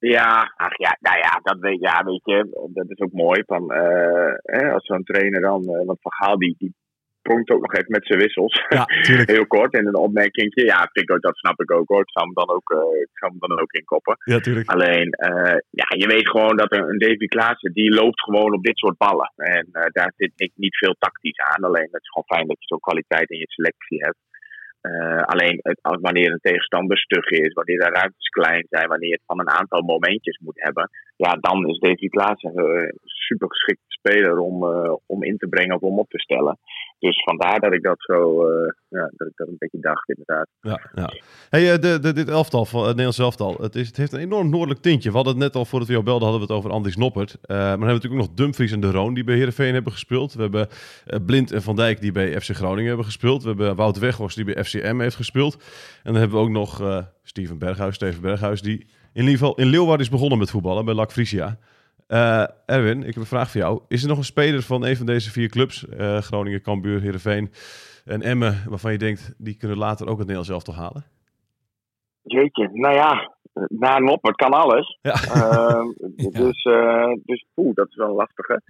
Ja, 0.00 0.52
ach 0.56 0.76
ja, 0.76 0.96
nou 1.00 1.18
ja, 1.18 1.40
dat 1.42 1.58
weet, 1.58 1.80
ja, 1.80 2.04
weet 2.04 2.24
je, 2.24 2.68
dat 2.72 2.90
is 2.90 2.98
ook 2.98 3.12
mooi. 3.12 3.42
Van, 3.46 3.70
eh, 3.70 4.34
hè, 4.42 4.72
als 4.72 4.86
zo'n 4.86 5.04
trainer 5.04 5.40
dan, 5.40 5.62
eh, 5.62 5.86
want 5.86 6.00
Van 6.00 6.12
Gaal 6.12 6.38
die, 6.38 6.54
die 6.58 6.74
pronkt 7.22 7.50
ook 7.50 7.60
nog 7.60 7.74
even 7.74 7.96
met 7.98 8.06
zijn 8.06 8.18
wissels. 8.18 8.64
Ja. 8.68 8.84
Heel 9.34 9.46
kort 9.46 9.72
en 9.74 9.86
een 9.86 10.04
opmerkingje. 10.06 10.64
Ja, 10.64 10.88
vind 10.92 11.08
ik 11.08 11.14
ook, 11.14 11.22
dat 11.22 11.36
snap 11.36 11.60
ik 11.60 11.70
ook 11.72 11.88
hoor. 11.88 12.00
Ik 12.00 12.10
zou 12.10 12.24
hem 12.24 12.34
dan 12.34 12.50
ook, 12.56 12.70
eh, 12.70 13.00
ik 13.06 13.18
zou 13.20 13.30
hem 13.30 13.40
dan 13.48 13.60
ook 13.60 13.72
inkoppen. 13.72 14.16
Ja, 14.24 14.38
tuurlijk. 14.38 14.70
Alleen, 14.70 15.10
eh, 15.10 15.58
ja, 15.70 15.86
je 16.02 16.06
weet 16.06 16.28
gewoon 16.28 16.56
dat 16.56 16.72
een, 16.72 16.88
een 16.88 16.98
Davy 16.98 17.26
Klaassen, 17.26 17.72
die 17.72 17.94
loopt 17.94 18.20
gewoon 18.20 18.54
op 18.54 18.62
dit 18.62 18.78
soort 18.78 18.96
ballen. 18.96 19.32
En 19.36 19.68
eh, 19.72 19.86
daar 19.92 20.12
zit 20.16 20.32
ik 20.36 20.52
niet 20.54 20.76
veel 20.76 20.94
tactisch 20.98 21.38
aan. 21.38 21.64
Alleen, 21.64 21.88
het 21.90 22.02
is 22.02 22.12
gewoon 22.12 22.32
fijn 22.36 22.46
dat 22.46 22.60
je 22.60 22.66
zo'n 22.66 22.86
kwaliteit 22.88 23.30
in 23.30 23.38
je 23.38 23.50
selectie 23.50 24.04
hebt. 24.04 24.18
Eh, 24.80 25.22
alleen 25.22 25.58
het, 25.62 25.78
als 25.82 26.00
wanneer 26.00 26.32
een 26.32 26.40
tegenstander 26.42 26.98
stug 26.98 27.30
is, 27.30 27.52
wanneer 27.52 27.78
de 27.78 27.90
ruimtes 27.90 28.28
klein 28.28 28.66
zijn, 28.70 28.88
wanneer 28.88 29.12
het 29.12 29.22
van 29.26 29.40
een 29.40 29.50
aantal 29.50 29.82
momentjes 29.82 30.38
moet 30.38 30.62
hebben, 30.62 30.90
ja, 31.26 31.36
dan 31.40 31.68
is 31.68 31.78
Davy 31.78 32.08
Klaassen 32.08 32.58
een 32.58 32.92
super 33.04 33.48
geschikte 33.48 33.84
speler 33.86 34.38
om, 34.38 34.64
eh, 34.64 34.94
om 35.06 35.22
in 35.22 35.36
te 35.36 35.48
brengen 35.48 35.74
of 35.74 35.80
om 35.80 35.98
op 35.98 36.10
te 36.10 36.18
stellen. 36.18 36.58
Dus 36.98 37.22
vandaar 37.22 37.60
dat 37.60 37.72
ik 37.72 37.82
dat 37.82 37.96
zo, 37.98 38.46
eh, 38.46 38.72
ja, 38.88 39.10
dat 39.16 39.28
ik 39.28 39.36
dat 39.36 39.48
een 39.48 39.56
beetje 39.58 39.80
dacht, 39.80 40.08
inderdaad. 40.08 40.46
Ja, 40.60 40.90
ja. 40.94 41.12
Hey, 41.50 41.72
eh, 41.72 41.78
de, 41.78 41.98
de, 42.00 42.12
dit 42.12 42.28
elftal, 42.28 42.64
van 42.64 42.78
het 42.78 42.88
Nederlands 42.88 43.18
elftal, 43.18 43.56
het, 43.60 43.74
is, 43.74 43.86
het 43.86 43.96
heeft 43.96 44.12
een 44.12 44.20
enorm 44.20 44.50
noordelijk 44.50 44.80
tintje. 44.80 45.08
We 45.08 45.14
hadden 45.14 45.34
het 45.34 45.42
net 45.42 45.54
al, 45.54 45.64
voordat 45.64 45.88
we 45.88 45.94
jou 45.94 46.04
belden, 46.04 46.28
hadden 46.28 46.46
we 46.46 46.52
het 46.52 46.62
over 46.62 46.76
Andries 46.76 46.96
Noppert. 46.96 47.38
Eh, 47.42 47.56
maar 47.56 47.56
dan 47.56 47.68
hebben 47.68 47.86
we 47.86 47.92
natuurlijk 47.92 48.22
ook 48.22 48.28
nog 48.28 48.36
Dumfries 48.36 48.72
en 48.72 48.80
De 48.80 48.90
Roon 48.90 49.14
die 49.14 49.24
bij 49.24 49.34
Heerenveen 49.34 49.74
hebben 49.74 49.92
gespeeld. 49.92 50.34
We 50.34 50.42
hebben 50.42 50.68
eh, 51.06 51.18
Blind 51.26 51.52
en 51.52 51.62
Van 51.62 51.76
Dijk 51.76 52.00
die 52.00 52.12
bij 52.12 52.40
FC 52.40 52.50
Groningen 52.50 52.88
hebben 52.88 53.04
gespeeld. 53.04 53.42
We 53.42 53.48
hebben 53.48 53.76
Wout 53.76 53.98
Weghorst 53.98 54.36
die 54.36 54.44
bij 54.44 54.64
FCM 54.64 55.00
heeft 55.00 55.16
gespeeld. 55.16 55.54
En 56.02 56.12
dan 56.12 56.20
hebben 56.20 56.38
we 56.38 56.44
ook 56.44 56.50
nog 56.50 56.80
eh, 56.80 56.98
Steven 57.22 57.58
Berghuis, 57.58 57.94
Steven 57.94 58.20
Berghuis, 58.20 58.62
die 58.62 58.86
in 59.12 59.22
ieder 59.22 59.38
geval 59.38 59.54
in 59.54 59.66
Leeuwarden 59.66 60.06
is 60.06 60.10
begonnen 60.10 60.38
met 60.38 60.50
voetballen 60.50 60.84
bij 60.84 60.94
LAC 60.94 61.12
Frisia. 61.12 61.58
Eh, 62.06 62.44
Erwin, 62.66 62.98
ik 62.98 63.06
heb 63.06 63.16
een 63.16 63.26
vraag 63.26 63.50
voor 63.50 63.60
jou. 63.60 63.80
Is 63.88 64.02
er 64.02 64.08
nog 64.08 64.18
een 64.18 64.24
speler 64.24 64.62
van 64.62 64.84
een 64.84 64.96
van 64.96 65.06
deze 65.06 65.30
vier 65.30 65.48
clubs, 65.48 65.88
eh, 65.88 66.18
Groningen, 66.18 66.62
Cambuur, 66.62 67.00
Heerenveen 67.00 67.52
en 68.04 68.22
Emmen, 68.22 68.62
waarvan 68.68 68.92
je 68.92 68.98
denkt, 68.98 69.34
die 69.38 69.56
kunnen 69.56 69.78
later 69.78 70.06
ook 70.06 70.18
het 70.18 70.26
Nederlands 70.26 70.48
elftal 70.48 70.74
halen? 70.74 71.04
Jeetje, 72.22 72.68
nou 72.72 72.94
ja, 72.94 73.34
na 73.68 73.96
een 73.96 74.08
op, 74.08 74.22
het 74.22 74.36
kan 74.36 74.50
alles. 74.50 74.98
Ja. 75.02 75.12
Ehm, 75.12 75.86
Dus, 76.42 76.62
eh, 76.62 77.12
dus 77.24 77.44
oeh, 77.56 77.74
dat 77.74 77.88
is 77.88 77.96
wel 77.96 78.08
een 78.08 78.14
lastige. 78.14 78.62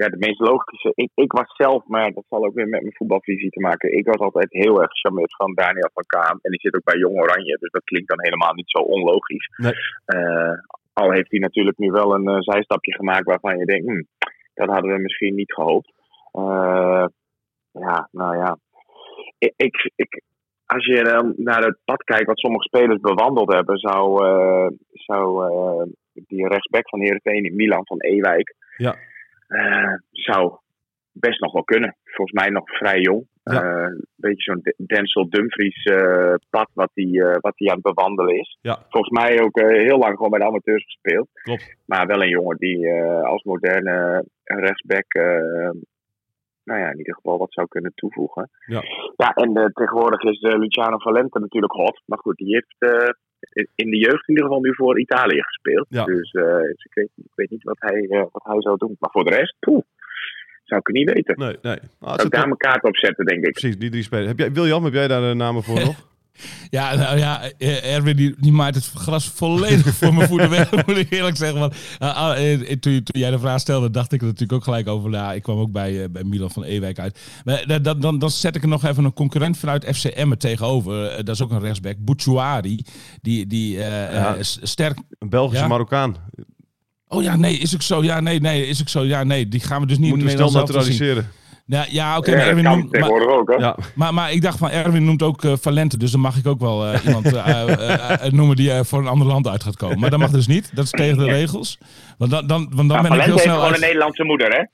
Ja, 0.00 0.08
de 0.08 0.26
meest 0.26 0.40
logische. 0.40 0.92
Ik, 0.94 1.10
ik 1.14 1.32
was 1.32 1.56
zelf, 1.56 1.86
maar 1.86 2.12
dat 2.12 2.24
zal 2.28 2.44
ook 2.44 2.54
weer 2.54 2.68
met 2.68 2.80
mijn 2.80 2.96
voetbalvisie 2.96 3.50
te 3.50 3.60
maken. 3.60 3.96
Ik 3.96 4.06
was 4.06 4.16
altijd 4.16 4.52
heel 4.52 4.80
erg 4.80 4.90
gecharmeerd 4.90 5.36
van 5.36 5.54
Daniel 5.54 5.90
van 5.94 6.04
Kaam. 6.06 6.38
En 6.42 6.50
die 6.50 6.60
zit 6.60 6.74
ook 6.74 6.84
bij 6.84 6.98
Jong 6.98 7.20
Oranje, 7.20 7.56
dus 7.60 7.70
dat 7.70 7.84
klinkt 7.84 8.08
dan 8.08 8.22
helemaal 8.22 8.54
niet 8.54 8.70
zo 8.70 8.78
onlogisch. 8.78 9.48
Nee. 9.56 9.72
Eh, 10.04 10.58
al 10.92 11.12
heeft 11.12 11.30
hij 11.30 11.38
natuurlijk 11.40 11.78
nu 11.78 11.90
wel 11.90 12.14
een 12.14 12.28
eh, 12.28 12.40
zijstapje 12.40 12.94
gemaakt 12.94 13.24
waarvan 13.24 13.58
je 13.58 13.64
denkt, 13.64 13.86
hm, 13.86 14.02
dat 14.54 14.68
hadden 14.68 14.92
we 14.94 14.98
misschien 14.98 15.34
niet 15.34 15.52
gehoopt. 15.52 15.92
Eh, 16.32 17.06
ja, 17.72 18.08
nou 18.12 18.36
ja. 18.36 18.58
Ik, 19.38 19.52
ik, 19.56 19.90
ik, 19.96 20.22
als 20.66 20.86
je 20.86 21.02
dan 21.02 21.34
naar 21.36 21.62
het 21.64 21.78
pad 21.84 22.02
kijkt 22.04 22.26
wat 22.26 22.38
sommige 22.38 22.64
spelers 22.64 23.00
bewandeld 23.00 23.52
hebben, 23.52 23.78
zou, 23.78 24.24
zou 24.92 25.26
die 26.12 26.48
rechtsback 26.48 26.88
van 26.88 27.00
Heerenveen, 27.00 27.54
Milan 27.54 27.86
van 27.86 28.00
Ewijk, 28.00 28.54
Ja. 28.76 28.94
Eh, 29.50 29.94
zou 30.10 30.58
best 31.12 31.40
nog 31.40 31.52
wel 31.52 31.64
kunnen. 31.64 31.96
Volgens 32.04 32.40
mij 32.40 32.50
nog 32.50 32.68
vrij 32.76 33.00
jong. 33.00 33.26
Ja. 33.44 33.62
Eh, 33.62 33.82
Een 33.82 34.06
beetje 34.16 34.42
zo'n 34.52 34.86
Denzel 34.86 35.28
Dumfries 35.28 35.84
eh, 35.84 36.34
pad 36.50 36.70
wat 36.74 36.90
hij 36.94 37.38
wat 37.40 37.52
hij 37.56 37.68
aan 37.68 37.80
het 37.82 37.94
bewandelen 37.94 38.38
is. 38.38 38.58
Ja. 38.60 38.78
Volgens 38.88 39.22
mij 39.22 39.42
ook 39.42 39.60
heel 39.60 39.98
lang 39.98 40.16
gewoon 40.16 40.30
bij 40.30 40.38
de 40.38 40.46
amateurs 40.46 40.84
gespeeld. 40.84 41.28
Klopt. 41.32 41.76
Maar 41.86 42.06
wel 42.06 42.22
een 42.22 42.28
jongen 42.28 42.56
die 42.56 42.88
eh, 42.88 43.22
als 43.22 43.42
moderne 43.42 44.24
rechtsback, 44.44 45.12
eh, 45.12 45.70
nou 46.64 46.80
ja, 46.80 46.90
in 46.90 46.98
ieder 46.98 47.14
geval 47.14 47.38
wat 47.38 47.52
zou 47.52 47.66
kunnen 47.68 47.92
toevoegen. 47.94 48.50
Ja. 48.66 48.82
Ja, 49.16 49.32
en 49.34 49.70
tegenwoordig 49.74 50.22
is 50.22 50.40
Luciano 50.40 50.98
Valente 50.98 51.38
natuurlijk 51.38 51.72
hot. 51.72 52.02
Maar 52.04 52.18
goed, 52.18 52.36
die 52.36 52.54
heeft 52.54 52.74
eh, 52.78 53.08
in- 53.74 53.90
de 53.90 53.96
jeugd 53.98 54.28
in 54.28 54.34
ieder 54.34 54.44
geval 54.44 54.60
nu 54.60 54.74
voor 54.74 55.00
Italië 55.00 55.42
gespeeld. 55.42 55.86
Ja. 55.88 56.04
Dus, 56.04 56.30
eh, 56.32 56.44
dus 56.44 56.84
ik, 56.84 56.94
weet, 56.94 57.10
ik 57.16 57.32
weet 57.34 57.50
niet 57.50 57.62
wat 57.62 57.76
hij, 57.80 58.06
eh, 58.08 58.24
wat 58.32 58.42
hij 58.44 58.62
zou 58.62 58.76
doen. 58.76 58.96
Maar 58.98 59.10
voor 59.10 59.24
de 59.24 59.36
rest, 59.36 59.54
poeh, 59.60 59.82
zou 60.64 60.80
ik 60.80 60.86
het 60.86 60.96
niet 60.96 61.12
weten. 61.12 61.38
Nee, 61.38 61.56
nee. 61.62 61.78
Ah, 62.00 62.14
Zou 62.14 62.26
ik 62.26 62.30
daar 62.32 62.44
mijn 62.46 62.56
kaart 62.56 62.82
op 62.84 62.96
zetten, 62.96 63.24
denk 63.24 63.44
ik. 63.44 63.52
Precies, 63.52 63.78
die 63.78 63.90
drie 63.90 64.02
spelers. 64.02 64.26
Heb 64.28 64.38
jij, 64.38 64.52
William, 64.52 64.84
heb 64.84 64.92
jij 64.92 65.08
daar 65.08 65.20
de 65.28 65.34
namen 65.34 65.62
voor 65.62 65.80
nog? 65.80 66.08
Ja, 66.70 66.94
nou 66.94 67.18
ja, 67.18 67.42
eh, 67.58 67.94
Erwin 67.94 68.16
die, 68.16 68.34
die 68.38 68.52
maait 68.52 68.74
het 68.74 68.90
gras 68.94 69.28
volledig 69.34 69.94
voor 69.94 70.14
mijn 70.14 70.28
voeten 70.28 70.50
weg, 70.50 70.70
moet 70.86 70.96
ik 70.96 71.10
eerlijk 71.12 71.36
zeggen. 71.36 71.58
Want, 71.58 71.74
eh, 71.98 72.16
ah, 72.16 72.52
eh, 72.52 72.76
toen, 72.80 73.00
jij 73.04 73.30
de 73.30 73.38
vraag 73.38 73.60
stelde, 73.60 73.90
dacht 73.90 74.12
ik 74.12 74.20
er 74.20 74.26
natuurlijk 74.26 74.52
ook 74.52 74.64
gelijk 74.64 74.88
over. 74.88 75.10
Ja, 75.10 75.32
ik 75.32 75.42
kwam 75.42 75.58
ook 75.58 75.72
bij, 75.72 76.10
bij 76.10 76.24
Milan 76.24 76.50
van 76.50 76.62
Ewijk 76.62 76.98
uit. 76.98 77.18
Maar 77.44 77.60
eh, 77.60 77.76
dan, 77.82 78.00
dan, 78.00 78.18
dan 78.18 78.30
zet 78.30 78.56
ik 78.56 78.62
er 78.62 78.68
nog 78.68 78.84
even 78.84 79.04
een 79.04 79.12
concurrent 79.12 79.58
vanuit 79.58 79.96
FC 79.96 80.04
Emmen 80.04 80.38
tegenover. 80.38 81.24
Dat 81.24 81.34
is 81.34 81.42
ook 81.42 81.50
een 81.50 81.60
rechtsback, 81.60 81.96
Bouchouari. 81.98 82.84
Die, 83.22 83.46
die 83.46 83.76
Ja. 83.76 84.36
sterk... 84.40 84.98
Een 85.18 85.28
Belgische 85.28 85.62
Ja? 85.62 85.68
Marokkaan. 85.68 86.16
Oh 87.08 87.22
ja, 87.22 87.36
nee, 87.36 87.58
is 87.58 87.74
ook 87.74 87.82
zo. 87.82 88.02
Ja, 88.02 88.20
nee, 88.20 88.40
nee, 88.40 88.66
is 88.66 88.80
ook 88.80 88.88
zo. 88.88 89.04
Ja, 89.04 89.22
nee, 89.24 89.48
die 89.48 89.60
gaan 89.60 89.80
we 89.80 89.86
dus 89.86 89.98
niet 89.98 90.08
Moeten 90.08 90.26
we 90.26 90.48
snel 90.48 90.82
zien. 90.82 91.24
Ja, 91.70 91.86
ja 91.88 92.18
oké, 92.18 92.30
Ja, 92.30 92.36
maar 92.36 92.46
Erwin 92.46 92.64
maar- 92.64 93.26
ook, 93.28 93.48
hè? 93.50 93.54
Ja, 93.56 93.76
maar, 93.94 94.14
maar 94.14 94.32
ik 94.32 94.42
dacht 94.42 94.58
van, 94.58 94.70
Erwin 94.70 95.04
noemt 95.04 95.22
ook 95.22 95.44
eh, 95.44 95.52
Valente, 95.60 95.96
dus 95.98 96.10
dan 96.10 96.20
mag 96.20 96.36
ik 96.36 96.46
ook 96.46 96.60
wel 96.60 96.86
eh, 96.86 97.04
iemand 97.06 97.32
eh, 97.34 98.22
noemen 98.30 98.56
die 98.56 98.72
eh, 98.72 98.80
voor 98.84 98.98
een 98.98 99.06
ander 99.06 99.26
land 99.26 99.48
uit 99.48 99.62
gaat 99.62 99.76
komen. 99.76 99.98
Maar 99.98 100.10
dat 100.10 100.18
mag 100.18 100.30
dus 100.30 100.46
niet, 100.46 100.70
dat 100.74 100.84
is 100.84 100.90
tegen 100.90 101.18
de 101.18 101.24
regels. 101.24 101.78
Want 102.18 102.30
dan, 102.30 102.46
dan, 102.46 102.62
want 102.74 102.76
dan 102.76 102.86
Nou, 102.86 103.02
ben 103.02 103.12
ik 103.12 103.18
Valente 103.18 103.24
heel 103.24 103.32
heeft 103.32 103.42
snel... 103.42 103.54
gewoon 103.54 103.70
uit- 103.72 103.80
een 103.80 103.86
Nederlandse 103.86 104.24
moeder, 104.24 104.48
hè? 104.48 104.64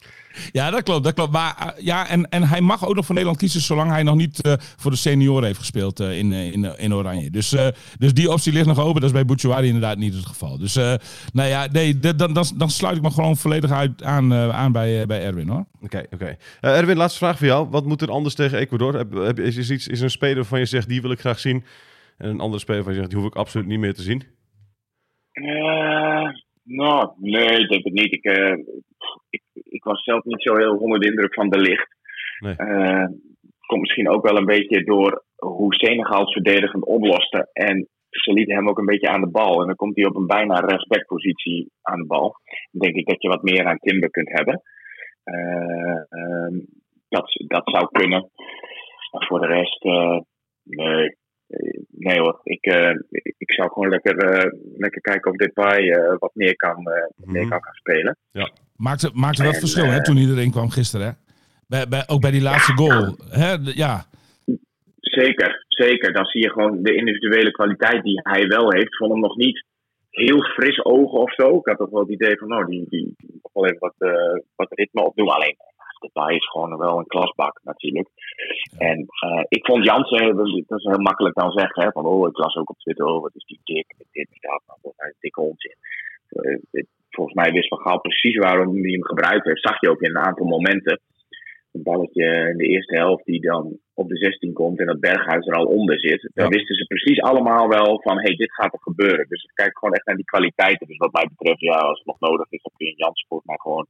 Ja, 0.52 0.70
dat 0.70 0.82
klopt, 0.82 1.04
dat 1.04 1.14
klopt. 1.14 1.32
Maar 1.32 1.56
eh, 1.58 1.84
ja, 1.84 2.08
en, 2.08 2.28
en 2.28 2.42
hij 2.42 2.60
mag 2.60 2.86
ook 2.88 2.94
nog 2.94 3.04
voor 3.04 3.14
Nederland 3.14 3.40
kiezen 3.40 3.60
zolang 3.60 3.90
hij 3.90 4.02
nog 4.02 4.16
niet 4.16 4.42
eh, 4.42 4.52
voor 4.58 4.90
de 4.90 4.96
senioren 4.96 5.44
heeft 5.44 5.58
gespeeld 5.58 6.00
eh, 6.00 6.18
in, 6.18 6.32
in, 6.32 6.78
in 6.78 6.94
Oranje. 6.94 7.30
Dus, 7.30 7.52
eh, 7.52 7.66
dus 7.98 8.14
die 8.14 8.30
optie 8.30 8.52
ligt 8.52 8.66
nog 8.66 8.80
open, 8.80 8.94
dat 9.00 9.10
is 9.10 9.16
bij 9.16 9.24
Bouchouari 9.24 9.66
inderdaad 9.66 9.98
niet 9.98 10.14
het 10.14 10.26
geval. 10.26 10.58
Dus 10.58 10.76
eh, 10.76 10.94
nou 11.32 11.48
ja, 11.48 11.66
nee, 11.72 11.98
dan, 11.98 12.32
dan, 12.32 12.46
dan 12.56 12.70
sluit 12.70 12.96
ik 12.96 13.02
me 13.02 13.10
gewoon 13.10 13.36
volledig 13.36 13.70
uit, 13.70 14.02
aan, 14.02 14.32
eh, 14.32 14.48
aan 14.48 14.72
bij, 14.72 15.00
eh, 15.00 15.06
bij 15.06 15.22
Erwin 15.22 15.48
hoor. 15.48 15.64
oké, 15.82 16.02
oké. 16.10 16.36
Eh, 16.60 16.78
Erwin, 16.78 16.96
laatste 16.96 17.18
vraag 17.18 17.38
voor 17.38 17.46
jou. 17.46 17.68
Wat 17.68 17.84
moet 17.86 18.02
er 18.02 18.10
anders 18.10 18.34
tegen 18.34 18.58
Ecuador? 18.58 18.94
Heb, 18.94 19.12
heb, 19.12 19.40
is, 19.40 19.56
is, 19.56 19.70
iets, 19.70 19.88
is 19.88 19.98
er 19.98 20.04
een 20.04 20.10
speler 20.10 20.36
waarvan 20.36 20.58
je 20.58 20.64
zegt, 20.66 20.88
die 20.88 21.02
wil 21.02 21.10
ik 21.10 21.20
graag 21.20 21.38
zien? 21.38 21.64
En 22.18 22.28
een 22.28 22.40
andere 22.40 22.60
speler 22.60 22.84
waarvan 22.84 22.92
je 22.94 22.98
zegt, 22.98 23.10
die 23.10 23.18
hoef 23.18 23.28
ik 23.28 23.38
absoluut 23.38 23.66
niet 23.66 23.78
meer 23.78 23.94
te 23.94 24.02
zien? 24.02 24.22
Nou, 26.62 27.10
nee, 27.20 27.58
ik 27.60 27.68
denk 27.68 27.84
het 27.84 27.92
niet. 27.92 28.12
Ik, 28.14 28.24
eh, 28.24 28.52
ik, 28.52 28.66
ik 29.30 29.42
was 29.86 30.02
zelf 30.02 30.24
niet 30.24 30.42
zo 30.42 30.56
heel 30.56 30.76
onder 30.76 31.00
de 31.00 31.08
indruk 31.10 31.34
van 31.34 31.48
de 31.48 31.58
licht. 31.58 31.88
Nee. 32.38 32.56
Eh, 32.56 33.06
komt 33.66 33.80
misschien 33.80 34.08
ook 34.08 34.26
wel 34.26 34.36
een 34.36 34.52
beetje 34.56 34.84
door 34.84 35.24
hoe 35.36 35.74
Senegal 35.74 36.20
het 36.20 36.32
verdedigend 36.32 36.84
oploste. 36.84 37.50
En 37.52 37.88
ze 38.10 38.32
lieten 38.32 38.54
hem 38.54 38.68
ook 38.68 38.78
een 38.78 38.92
beetje 38.92 39.08
aan 39.08 39.20
de 39.20 39.30
bal. 39.30 39.60
En 39.60 39.66
dan 39.66 39.76
komt 39.76 39.96
hij 39.96 40.06
op 40.06 40.16
een 40.16 40.26
bijna 40.26 40.54
respectpositie 40.54 41.70
aan 41.82 42.00
de 42.00 42.06
bal. 42.06 42.34
Dan 42.70 42.80
denk 42.80 42.94
ik 42.94 43.06
dat 43.06 43.22
je 43.22 43.28
wat 43.28 43.42
meer 43.42 43.66
aan 43.66 43.78
Timber 43.78 44.10
kunt 44.10 44.28
hebben. 44.28 44.62
Eh, 45.24 46.00
ehm, 46.08 46.58
dat, 47.08 47.44
dat 47.46 47.62
zou 47.64 47.88
kunnen. 47.90 48.30
Maar 49.10 49.26
voor 49.26 49.40
de 49.40 49.46
rest, 49.46 49.84
eh, 49.84 50.18
nee. 50.62 51.16
Eh, 51.46 51.80
Nee 51.90 52.18
hoor, 52.18 52.40
ik, 52.42 52.64
eh, 52.64 52.94
ik 53.38 53.52
zou 53.52 53.68
gewoon 53.72 53.88
lekker, 53.88 54.16
eh, 54.18 54.52
lekker 54.76 55.00
kijken 55.00 55.30
of 55.30 55.36
Depay 55.36 55.90
eh 55.90 56.14
wat 56.18 56.34
meer 56.34 56.56
kan, 56.56 56.82
meer 57.16 57.40
Mhm. 57.40 57.50
kan 57.50 57.62
gaan 57.64 57.74
spelen. 57.74 58.16
Maakte, 58.76 59.10
maakte 59.14 59.42
wel 59.42 59.52
En, 59.52 59.58
verschil 59.58 59.84
hè, 59.84 60.02
toen 60.02 60.16
erin 60.16 60.50
kwam 60.50 60.70
gisteren. 60.70 61.06
Hè? 61.06 61.12
Bij, 61.66 61.88
bij, 61.88 62.04
ook 62.06 62.20
bij 62.20 62.30
die 62.30 62.42
laatste 62.42 62.72
goal. 62.72 63.16
Hè? 63.28 63.56
ja, 63.74 64.04
Zeker, 65.00 65.64
zeker. 65.68 66.12
Dan 66.12 66.24
zie 66.24 66.42
je 66.42 66.50
gewoon 66.50 66.82
de 66.82 66.94
individuele 66.94 67.50
kwaliteit 67.50 68.02
die 68.02 68.20
hij 68.22 68.46
wel 68.46 68.70
heeft. 68.72 68.86
Ik 68.86 68.96
vond 68.96 69.12
hem 69.12 69.20
nog 69.20 69.36
niet 69.36 69.64
heel 70.10 70.42
fris 70.42 70.84
ogen 70.84 71.18
of 71.20 71.34
zo. 71.34 71.56
Ik 71.56 71.66
had 71.66 71.78
toch 71.78 71.90
wel 71.90 72.00
het 72.00 72.10
idee 72.10 72.38
van, 72.38 72.48
nou, 72.48 72.66
die, 72.66 72.86
die, 72.88 73.14
die 73.16 73.40
wel 73.52 73.66
even 73.66 73.78
wat, 73.78 73.94
wat 74.56 74.68
ritme 74.70 75.02
opdoen. 75.04 75.28
Alleen, 75.28 75.56
Depay 75.98 76.34
is 76.34 76.48
gewoon 76.48 76.76
wel 76.78 76.98
een 76.98 77.06
klasbak 77.06 77.60
natuurlijk. 77.62 78.08
En 78.78 79.06
eh, 79.20 79.44
ik 79.48 79.66
vond 79.66 79.84
Jansen, 79.84 80.36
dat 80.36 80.46
is- 80.46 80.64
dat 80.66 80.78
is 80.78 80.84
heel 80.84 80.98
makkelijk 81.10 81.34
dan 81.34 81.50
zeggen, 81.52 81.82
hè, 81.82 81.90
van, 81.90 82.06
oh, 82.06 82.28
ik 82.28 82.36
las 82.38 82.56
ook 82.56 82.70
op 82.70 82.78
Twitter, 82.78 83.06
oh, 83.06 83.22
wat 83.22 83.34
is 83.34 83.44
die 83.44 83.60
dik, 83.64 83.94
dit 84.10 84.28
en 84.30 84.38
dat. 84.40 84.62
Dat 84.66 84.78
is 84.82 84.92
een 84.96 85.14
dikke 85.20 85.40
onzin. 85.40 85.74
Eh, 86.28 86.84
volgens 87.10 87.36
mij 87.36 87.52
wist 87.52 87.68
Van 87.68 87.78
Gaal 87.80 88.00
precies 88.00 88.36
waarom 88.36 88.72
hij 88.82 88.90
hem 88.90 89.04
gebruikt 89.04 89.44
heeft. 89.44 89.60
Zag 89.62 89.80
je 89.80 89.90
ook 89.90 90.00
in 90.00 90.10
een 90.10 90.22
aantal 90.28 90.46
momenten. 90.46 91.00
Een 91.72 91.82
balletje 91.82 92.24
in 92.50 92.56
de 92.56 92.64
eerste 92.66 92.96
helft 92.96 93.24
die 93.24 93.40
dan 93.40 93.78
op 93.94 94.08
de 94.08 94.16
16 94.16 94.52
komt 94.52 94.78
en 94.80 94.86
dat 94.86 95.00
Berghuis 95.00 95.46
er 95.46 95.54
al 95.54 95.64
onder 95.66 95.98
zit. 96.00 96.30
Dan 96.34 96.44
wisten 96.50 96.74
ze 96.76 96.84
precies 96.86 97.20
allemaal 97.20 97.68
wel 97.68 98.00
van, 98.02 98.16
hey, 98.18 98.34
dit 98.36 98.52
gaat 98.54 98.72
er 98.72 98.78
gebeuren. 98.82 99.26
Dus 99.28 99.42
ik 99.44 99.50
kijk 99.54 99.78
gewoon 99.78 99.94
echt 99.94 100.06
naar 100.06 100.16
die 100.16 100.24
kwaliteiten. 100.24 100.86
Dus 100.86 100.96
wat 100.96 101.12
mij 101.12 101.28
betreft, 101.36 101.60
ja, 101.60 101.76
als 101.76 101.98
het 101.98 102.06
nog 102.06 102.20
nodig 102.20 102.46
is, 102.50 102.62
dan 102.62 102.72
kun 102.76 102.86
je 102.86 102.94
Jans 102.96 103.24
volgens 103.28 103.48
mij 103.48 103.58
gewoon 103.58 103.86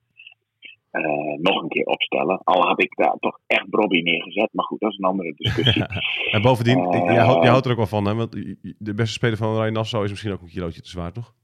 eh, 1.04 1.38
nog 1.38 1.62
een 1.62 1.68
keer 1.68 1.84
opstellen. 1.84 2.40
Al 2.44 2.62
had 2.62 2.82
ik 2.82 2.96
daar 2.96 3.14
toch 3.20 3.38
echt 3.46 3.68
Bobby 3.68 4.00
neergezet. 4.00 4.48
Maar 4.52 4.64
goed, 4.64 4.80
dat 4.80 4.90
is 4.90 4.98
een 4.98 5.04
andere 5.04 5.32
discussie. 5.36 5.84
En 6.34 6.42
bovendien, 6.42 6.78
Eh. 6.92 7.04
jij, 7.14 7.24
houdt, 7.24 7.42
jij 7.42 7.50
houdt 7.50 7.64
er 7.64 7.70
ook 7.70 7.76
wel 7.76 7.86
van, 7.86 8.06
hè? 8.06 8.14
Want 8.14 8.32
de 8.78 8.94
beste 8.94 9.12
speler 9.12 9.36
van 9.36 9.48
Oranje 9.48 9.70
Nassau 9.72 10.04
is 10.04 10.10
misschien 10.10 10.32
ook 10.32 10.40
een 10.42 10.48
kilootje 10.48 10.80
te 10.82 10.88
zwaar, 10.88 11.12
toch? 11.12 11.34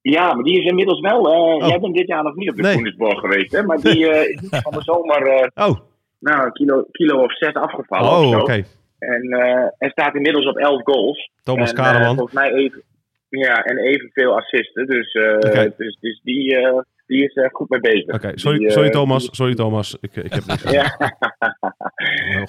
Ja, 0.00 0.34
maar 0.34 0.44
die 0.44 0.58
is 0.60 0.66
inmiddels 0.66 1.00
wel. 1.00 1.32
eh, 1.32 1.54
Oh. 1.54 1.68
Jij 1.68 1.80
bent 1.80 1.94
dit 1.94 2.06
jaar 2.06 2.22
nog 2.22 2.34
niet 2.34 2.50
op 2.50 2.56
de 2.56 2.62
Nee. 2.62 2.74
Koenigsborg 2.74 3.18
geweest, 3.20 3.52
hè? 3.52 3.62
Maar 3.62 3.80
die 3.80 4.08
eh, 4.10 4.28
is 4.30 4.40
niet 4.40 4.60
van 4.62 4.72
de 4.72 4.82
zomer 4.82 5.22
eh, 5.26 5.48
Oh, 5.68 5.76
nou, 6.18 6.44
een 6.46 6.52
kilo, 6.52 6.84
kilo 6.90 7.22
of 7.22 7.36
zes 7.36 7.52
afgevallen. 7.54 8.10
oh 8.10 8.40
oké. 8.40 8.64
En 8.98 9.22
eh 9.22 9.66
hij 9.78 9.90
staat 9.90 10.14
inmiddels 10.14 10.46
op 10.46 10.56
11 10.56 10.80
goals. 10.84 11.30
Thomas 11.42 11.70
en, 11.72 11.76
eh, 11.76 11.82
Kareman. 11.84 12.14
volgens 12.16 12.34
mij 12.34 12.52
even, 12.52 12.82
ja, 13.28 13.64
en 13.64 13.78
evenveel 13.78 14.36
assisten. 14.36 14.86
Dus, 14.86 15.12
eh, 15.12 15.62
dus, 15.76 15.96
dus 16.00 16.20
die, 16.22 16.56
eh, 16.56 16.78
die 17.08 17.24
is 17.24 17.36
er 17.36 17.50
goed 17.52 17.68
mee 17.68 17.80
bezig. 17.80 18.14
Oké, 18.14 18.32
sorry, 18.34 18.58
Die, 18.58 18.66
eh, 18.66 18.72
sorry 18.72 18.90
Thomas. 18.90 19.28
Sorry 19.30 19.54
Thomas. 19.54 19.96
Ik, 20.00 20.16
ik 20.16 20.32
heb 20.34 20.46
niks. 20.46 20.62
Ja, 20.72 20.96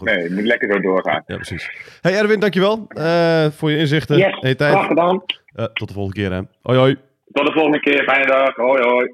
nee, 0.02 0.24
je 0.24 0.30
moet 0.34 0.43
lekker 0.43 0.72
zo 0.74 0.80
doorgaan. 0.82 1.24
Ja, 1.26 1.36
precies. 1.36 1.69
Hey 2.02 2.15
Erwin, 2.17 2.39
dankjewel 2.39 2.86
eh, 2.88 3.45
voor 3.52 3.72
je 3.72 3.78
inzichten 3.78 4.17
Yes, 4.17 4.26
je 4.41 4.56
graag 4.56 4.56
tijd. 4.56 4.86
gedaan. 4.88 5.24
Eh, 5.45 5.65
tot 5.65 5.88
de 5.88 5.93
volgende 5.93 6.19
keer, 6.22 6.32
hè. 6.32 6.41
Hoi, 6.62 6.78
hoi. 6.78 6.98
Tot 7.32 7.45
de 7.45 7.52
volgende 7.52 7.80
keer. 7.80 8.04
Fijne 8.04 8.26
dag. 8.26 8.56
Hoi, 8.56 8.82
hoi. 8.84 9.13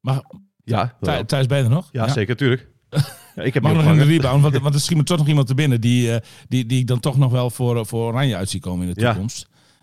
maar 0.00 0.22
Ja, 0.64 0.96
wel. 1.00 1.24
Thijs, 1.24 1.46
ben 1.46 1.58
je 1.58 1.64
er 1.64 1.70
nog? 1.70 1.88
ja, 1.92 2.08
zeker, 2.08 2.36
tuurlijk. 2.36 2.68
Ja, 3.34 3.42
ik 3.42 3.54
heb 3.54 3.62
Mag 3.62 3.72
nog 3.72 3.82
in 3.82 3.88
de 3.88 3.92
opgehangen. 3.92 4.06
rebound, 4.22 4.42
want, 4.42 4.58
want 4.62 4.74
er 4.74 4.80
schiet 4.80 4.96
me 4.96 5.02
toch 5.02 5.18
nog 5.18 5.28
iemand 5.28 5.46
te 5.46 5.54
binnen 5.54 5.80
die, 5.80 6.12
eh, 6.12 6.20
die, 6.48 6.66
die 6.66 6.80
ik 6.80 6.86
dan 6.86 7.00
toch 7.00 7.18
nog 7.18 7.32
wel 7.32 7.50
voor, 7.50 7.86
voor 7.86 8.06
Oranje 8.06 8.36
uit 8.36 8.48
zie 8.48 8.60
komen 8.60 8.88
in 8.88 8.94
de 8.94 9.00
Ja. 9.00 9.16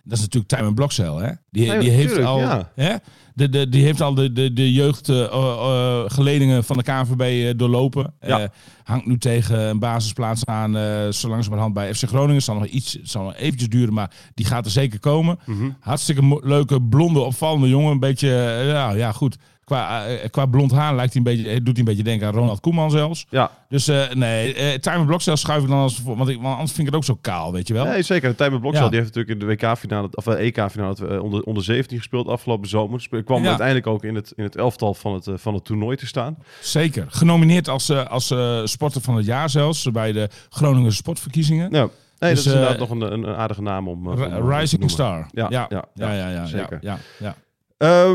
Dat 0.06 0.18
is 0.18 0.24
natuurlijk 0.24 0.54
Timon 0.54 0.74
Blokcel, 0.74 1.18
hè? 1.18 1.32
Die, 1.50 1.78
die 1.78 1.90
heeft 1.90 2.24
al, 2.24 2.40
ja. 2.40 2.72
hè? 2.76 2.96
De, 3.34 3.50
de, 3.50 3.70
die 3.70 3.84
heeft 3.84 4.02
al 4.02 4.14
de, 4.14 4.32
de, 4.32 4.54
de 4.54 4.74
jeugdgeledingen 4.74 6.64
van 6.64 6.78
de 6.78 6.84
KNVB 6.84 7.22
eh, 7.22 7.58
doorlopen. 7.58 8.14
Ja. 8.22 8.40
Eh, 8.40 8.50
hangt 8.84 9.06
nu 9.06 9.18
tegen 9.18 9.60
een 9.60 9.80
basisplaats 9.80 10.46
aan, 10.46 10.78
eh 10.78 11.10
zo 11.10 11.30
langzamerhand 11.30 11.74
bij 11.74 11.94
FC 11.94 12.04
Groningen. 12.08 12.42
Zal 12.42 12.56
nog 12.56 12.66
iets, 12.66 12.98
zal 13.04 13.24
nog 13.24 13.36
eventjes 13.36 13.70
duren, 13.70 13.94
maar 13.94 14.12
die 14.34 14.46
gaat 14.46 14.66
er 14.66 14.72
zeker 14.72 15.00
komen. 15.00 15.40
Mhm. 15.46 15.70
Hartstikke 15.80 16.40
leuke, 16.44 16.82
blonde, 16.82 17.20
opvallende 17.20 17.70
jongen. 17.70 17.92
Een 17.92 18.00
beetje, 18.00 18.30
eh, 18.30 18.68
ja, 18.68 18.92
ja 18.92 19.12
goed. 19.12 19.38
Qua, 19.66 20.06
eh, 20.06 20.30
qua 20.30 20.46
blond 20.46 20.72
haar 20.72 20.96
lijkt 20.96 21.14
hij 21.14 21.22
een 21.26 21.36
beetje, 21.36 21.50
eh, 21.50 21.56
doet 21.56 21.68
hij 21.68 21.78
een 21.78 21.84
beetje 21.86 22.04
denken 22.04 22.28
aan 22.28 22.34
Ronald 22.34 22.60
Koeman 22.60 22.92
zelfs. 22.92 23.26
Ja, 23.30 23.52
Dus 23.70 23.88
eh, 23.88 24.12
nee, 24.14 24.54
eh 24.54 24.80
Timer 24.80 25.06
Blokcel 25.06 25.38
schuif 25.38 25.64
ik 25.64 25.70
dan 25.70 25.78
als 25.78 26.00
voor, 26.00 26.18
want, 26.18 26.30
ik, 26.30 26.36
want 26.42 26.54
anders 26.54 26.72
vind 26.72 26.88
ik 26.88 26.94
het 26.94 26.96
ook 26.96 27.04
zo 27.04 27.18
kaal, 27.22 27.52
weet 27.52 27.68
je 27.68 27.74
wel. 27.74 27.86
nee, 27.86 28.02
zeker. 28.02 28.30
De 28.30 28.36
Tijmen 28.36 28.60
Bloksel 28.60 28.84
Ja. 28.84 28.90
die 28.90 29.00
heeft 29.00 29.16
natuurlijk 29.16 29.42
in 29.42 29.48
de 29.48 29.54
WK-finale, 29.56 30.10
of 30.12 30.28
EK-finale 30.28 31.08
eh, 31.08 31.24
onder, 31.24 31.44
onder 31.44 31.64
17 31.64 31.98
gespeeld 31.98 32.28
afgelopen 32.28 32.70
zomer. 32.70 33.08
Kwam 33.24 33.42
Ja. 33.42 33.48
uiteindelijk 33.48 33.88
ook 33.88 34.04
in 34.04 34.16
het, 34.16 34.34
in 34.36 34.44
het 34.44 34.56
elftal 34.56 34.94
van 34.94 35.14
het, 35.14 35.28
van 35.34 35.54
het 35.54 35.66
toernooi 35.66 35.98
te 35.98 36.08
staan. 36.08 36.38
Zeker. 36.62 37.06
Genomineerd 37.10 37.68
als, 37.70 37.92
als 37.92 38.34
sporter 38.64 39.02
van 39.02 39.16
het 39.16 39.26
jaar 39.26 39.50
zelfs, 39.50 39.92
bij 39.92 40.12
de 40.12 40.30
Groningen 40.50 40.94
sportverkiezingen. 40.94 41.72
Nou, 41.72 41.90
nee, 42.20 42.34
Dus, 42.34 42.44
dat 42.44 42.54
is 42.54 42.60
inderdaad 42.60 42.80
nog 42.80 42.90
een, 42.90 43.14
een, 43.14 43.36
aardige 43.36 43.62
naam 43.62 43.88
om, 43.88 44.08
om. 44.08 44.50
Rising 44.52 44.92
Star. 44.92 45.28
Ja, 45.32 45.48
ja, 45.50 45.66
ja, 45.70 45.86
ja, 45.94 46.14
ja, 46.14 46.30
ja, 46.30 46.46
zeker. 46.46 46.78
Ja, 46.82 46.98
ja, 47.20 47.36
ja. 47.78 48.14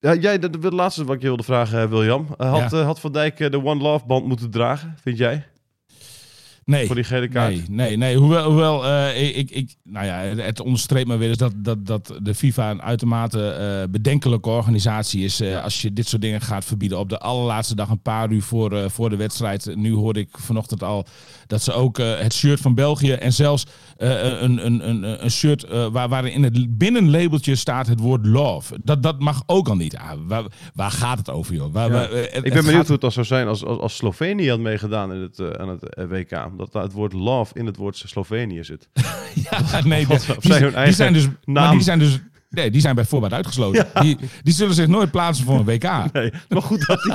Ja, 0.00 0.14
jij, 0.14 0.38
de, 0.38 0.58
de 0.58 0.70
laatste 0.74 1.04
wat 1.04 1.14
ik 1.14 1.20
je 1.22 1.26
wilde 1.26 1.42
vragen, 1.42 1.80
eh, 1.82 1.88
William. 1.88 2.26
Eh, 2.36 2.50
had, 2.50 2.70
Ja. 2.70 2.78
eh, 2.78 2.84
had 2.84 3.00
Van 3.00 3.12
Dijk 3.12 3.36
de 3.36 3.64
One 3.64 3.82
Love 3.82 4.06
band 4.06 4.26
moeten 4.26 4.50
dragen, 4.50 4.94
vind 5.00 5.18
jij? 5.18 5.46
Nee. 6.68 6.86
voor 6.86 6.94
die 6.94 7.04
gele 7.04 7.28
kaart? 7.28 7.52
Nee, 7.52 7.64
nee, 7.68 7.96
nee. 7.96 8.16
Hoewel, 8.16 8.44
hoewel 8.44 8.84
eh, 8.86 9.36
ik, 9.38 9.50
ik, 9.50 9.74
nou 9.84 10.06
ja, 10.06 10.14
het 10.18 10.60
onderstreept 10.60 11.08
maar 11.08 11.18
weer 11.18 11.28
eens 11.28 11.36
dat, 11.38 11.52
dat, 11.56 11.86
dat 11.86 12.18
de 12.22 12.34
FIFA 12.34 12.70
een 12.70 12.82
uitermate 12.82 13.50
eh, 13.50 13.90
bedenkelijke 13.90 14.48
organisatie 14.48 15.24
is. 15.24 15.40
eh, 15.40 15.62
Als 15.64 15.82
je 15.82 15.92
dit 15.92 16.08
soort 16.08 16.22
dingen 16.22 16.40
gaat 16.40 16.64
verbieden 16.64 16.98
op 16.98 17.08
de 17.08 17.18
allerlaatste 17.18 17.74
dag, 17.74 17.88
een 17.90 18.02
paar 18.02 18.30
uur 18.30 18.42
voor, 18.42 18.90
voor 18.90 19.10
de 19.10 19.16
wedstrijd. 19.16 19.76
Nu 19.76 19.92
hoorde 19.94 20.20
ik 20.20 20.28
vanochtend 20.38 20.82
al 20.82 21.06
dat 21.46 21.62
ze 21.62 21.72
ook 21.72 21.96
het 21.98 22.34
shirt 22.34 22.60
van 22.60 22.74
België 22.74 23.12
en 23.12 23.32
zelfs 23.32 23.64
een, 23.96 24.66
een, 24.66 24.88
een, 24.88 25.24
een 25.24 25.30
shirt 25.30 25.66
waar, 25.92 26.08
waarin 26.08 26.32
in 26.32 26.42
het 26.42 26.78
binnenlabeltje 26.78 27.54
staat 27.54 27.86
het 27.86 28.00
woord 28.00 28.26
love. 28.26 28.78
Dat, 28.84 29.02
dat 29.02 29.18
mag 29.20 29.42
ook 29.46 29.68
al 29.68 29.76
niet. 29.76 29.96
Ah, 29.96 30.10
waar, 30.26 30.44
waar 30.74 30.90
gaat 30.90 31.18
het 31.18 31.30
over, 31.30 31.54
joh? 31.54 31.72
Waar, 31.72 31.86
Ja. 31.86 31.92
waar- 31.92 32.10
het- 32.10 32.34
Ik 32.34 32.42
ben 32.42 32.42
benieuwd 32.52 32.64
gaat- 32.66 32.82
hoe 32.82 32.92
het 32.92 33.00
dan 33.00 33.12
zou 33.12 33.26
zijn 33.26 33.46
als, 33.48 33.64
als, 33.64 33.78
als 33.78 33.96
Slovenië 33.96 34.48
had 34.50 34.58
meegedaan 34.60 35.12
in 35.12 35.20
het, 35.20 35.58
aan 35.58 35.68
het 35.68 36.08
WK. 36.08 36.56
Dat 36.58 36.72
het 36.82 36.92
woord 36.92 37.12
love 37.12 37.54
in 37.58 37.66
het 37.66 37.76
woord 37.76 38.02
Slovenië 38.06 38.64
zit. 38.64 38.88
Ja, 39.50 39.80
nee, 39.84 40.06
die, 40.06 40.18
zijn 40.18 40.60
hun 40.62 40.68
die 40.68 40.76
eigen 40.76 40.94
zijn 40.94 41.12
dus, 41.12 41.26
maar 41.26 41.34
naam. 41.44 41.72
die 41.74 41.82
zijn 41.82 41.98
dus, 41.98 42.18
nee, 42.50 42.70
die 42.70 42.80
zijn 42.80 42.94
bij 42.94 43.04
voorbaat 43.04 43.32
uitgesloten. 43.32 43.86
Die, 44.00 44.16
die 44.42 44.54
zullen 44.54 44.74
zich 44.74 44.86
nooit 44.86 45.10
plaatsen 45.10 45.44
voor 45.44 45.54
een 45.58 45.64
WK. 45.64 45.82
Nee, 46.12 46.32
maar 46.48 46.62
goed 46.62 46.86
dat 46.86 47.02
die, 47.02 47.12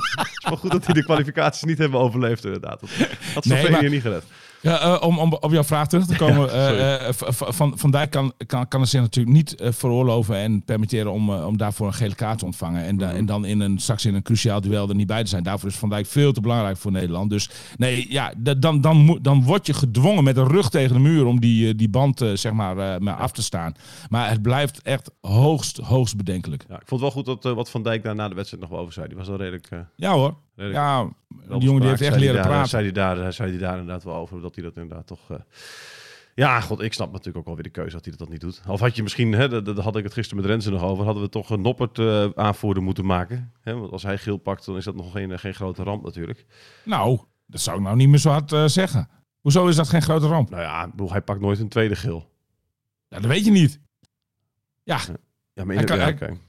maar 0.49 0.57
goed 0.57 0.71
dat 0.71 0.85
die 0.85 0.93
de 0.93 1.03
kwalificaties 1.03 1.63
niet 1.63 1.77
hebben 1.77 1.99
overleefd 1.99 2.45
inderdaad. 2.45 2.79
Dat 2.79 2.89
had 3.33 3.45
Nee, 3.45 3.59
Slovenië 3.59 3.81
maar- 3.81 3.89
niet 3.89 4.01
gered. 4.01 4.23
Ja, 4.63 4.79
eh, 4.79 5.07
om, 5.07 5.19
om 5.19 5.33
op 5.33 5.51
jouw 5.51 5.63
vraag 5.63 5.87
terug 5.87 6.05
te 6.05 6.15
komen. 6.15 6.41
Ja, 6.47 6.69
eh, 6.97 7.07
eh, 7.07 7.13
van, 7.29 7.77
van 7.77 7.91
Dijk 7.91 8.09
kan, 8.11 8.33
kan, 8.45 8.67
kan 8.67 8.81
het 8.81 8.89
zich 8.89 9.01
natuurlijk 9.01 9.35
niet 9.35 9.55
veroorloven 9.59 10.35
en 10.35 10.63
permitteren 10.63 11.11
om, 11.11 11.29
om 11.29 11.57
daarvoor 11.57 11.87
een 11.87 11.93
gele 11.93 12.15
kaart 12.15 12.39
te 12.39 12.45
ontvangen. 12.45 12.83
En, 12.83 12.97
da- 12.97 13.07
Mhm. 13.07 13.15
en 13.15 13.25
dan 13.25 13.45
in 13.45 13.59
een, 13.59 13.79
straks 13.79 14.05
in 14.05 14.15
een 14.15 14.21
cruciaal 14.21 14.61
duel 14.61 14.89
er 14.89 14.95
niet 14.95 15.07
bij 15.07 15.23
te 15.23 15.29
zijn. 15.29 15.43
Daarvoor 15.43 15.69
is 15.69 15.75
Van 15.75 15.89
Dijk 15.89 16.05
veel 16.05 16.31
te 16.33 16.41
belangrijk 16.41 16.77
voor 16.77 16.91
Nederland. 16.91 17.29
Dus 17.29 17.49
nee, 17.77 18.05
ja, 18.11 18.33
dan, 18.37 18.81
dan, 18.81 19.19
dan 19.21 19.43
word 19.43 19.65
je 19.67 19.73
gedwongen 19.73 20.23
met 20.23 20.35
de 20.35 20.43
rug 20.43 20.69
tegen 20.69 20.93
de 20.93 20.99
muur 21.01 21.25
om 21.25 21.39
die, 21.39 21.75
die 21.75 21.89
band 21.89 22.21
zeg 22.33 22.51
maar, 22.53 23.01
maar 23.01 23.15
af 23.15 23.31
te 23.31 23.41
staan. 23.43 23.73
Maar 24.09 24.29
het 24.29 24.41
blijft 24.41 24.81
echt 24.81 25.11
hoogst, 25.21 25.77
hoogst 25.77 26.17
bedenkelijk. 26.17 26.65
Ja, 26.69 26.75
ik 26.75 26.87
vond 26.87 27.01
het 27.01 27.13
wel 27.13 27.23
goed 27.23 27.41
dat 27.43 27.55
wat 27.55 27.69
Van 27.69 27.83
Dijk 27.83 28.03
daar 28.03 28.15
na 28.15 28.27
de 28.29 28.35
wedstrijd 28.35 28.63
nog 28.63 28.71
wel 28.71 28.79
over 28.81 28.93
zei. 28.93 29.07
Die 29.07 29.17
was 29.17 29.27
wel 29.27 29.37
redelijk... 29.37 29.69
Ja 29.95 30.11
hoor. 30.13 30.35
Ja, 30.55 31.03
die 31.29 31.57
jongen 31.59 31.81
die 31.81 31.89
heeft 31.89 32.01
echt 32.01 32.17
leren 32.17 32.35
daar, 32.35 32.45
praten. 32.45 32.69
Zei 32.69 32.83
hij, 32.83 32.91
daar, 32.91 33.33
zei 33.33 33.49
hij 33.49 33.59
daar 33.59 33.77
inderdaad 33.77 34.03
wel 34.03 34.15
over, 34.15 34.41
dat 34.41 34.55
hij 34.55 34.63
dat 34.63 34.77
inderdaad 34.77 35.07
toch... 35.07 35.31
eh, 35.31 35.37
Ja, 36.35 36.59
god, 36.61 36.81
ik 36.81 36.93
snap 36.93 37.11
natuurlijk 37.11 37.37
ook 37.37 37.45
wel 37.45 37.53
weer 37.53 37.63
de 37.63 37.69
keuze 37.69 37.95
dat 37.95 38.05
hij 38.05 38.13
dat 38.17 38.29
niet 38.29 38.41
doet. 38.41 38.61
Of 38.67 38.79
had 38.79 38.95
je 38.95 39.03
misschien, 39.03 39.31
hè, 39.31 39.49
daar 39.49 39.63
daar 39.63 39.79
had 39.79 39.95
ik 39.95 40.03
het 40.03 40.13
gisteren 40.13 40.41
met 40.43 40.51
Renze 40.51 40.71
nog 40.71 40.83
over, 40.83 41.05
hadden 41.05 41.23
we 41.23 41.29
toch 41.29 41.49
een 41.49 41.61
Noppert 41.61 41.99
eh, 41.99 42.29
aanvoerder 42.35 42.83
moeten 42.83 43.05
maken. 43.05 43.51
Hè? 43.61 43.73
Want 43.75 43.91
als 43.91 44.03
hij 44.03 44.17
geel 44.17 44.37
pakt, 44.37 44.65
dan 44.65 44.77
is 44.77 44.83
dat 44.83 44.95
nog 44.95 45.11
geen, 45.11 45.39
geen 45.39 45.53
grote 45.53 45.83
ramp 45.83 46.03
natuurlijk. 46.03 46.45
Nou, 46.85 47.19
dat 47.45 47.61
zou 47.61 47.77
ik 47.77 47.83
nou 47.83 47.95
niet 47.95 48.09
meer 48.09 48.19
zo 48.19 48.29
hard 48.29 48.51
eh, 48.51 48.65
zeggen. 48.67 49.09
Hoezo 49.41 49.67
is 49.67 49.75
dat 49.75 49.89
geen 49.89 50.01
grote 50.01 50.27
ramp? 50.27 50.49
Nou 50.49 50.61
ja, 50.61 50.87
bedoel, 50.87 51.11
hij 51.11 51.21
pakt 51.21 51.39
nooit 51.41 51.59
een 51.59 51.69
tweede 51.69 51.95
geel. 51.95 52.31
Ja, 53.07 53.19
dat 53.19 53.25
weet 53.31 53.45
je 53.45 53.51
niet. 53.51 53.79
Ja, 54.83 54.99
Ja, 55.53 55.63
maar 55.65 55.73
Hij 55.75 55.83
in 55.83 55.85
kan- 55.89 55.97
ja, 55.97 56.03
hij, 56.03 56.13
kan- 56.13 56.39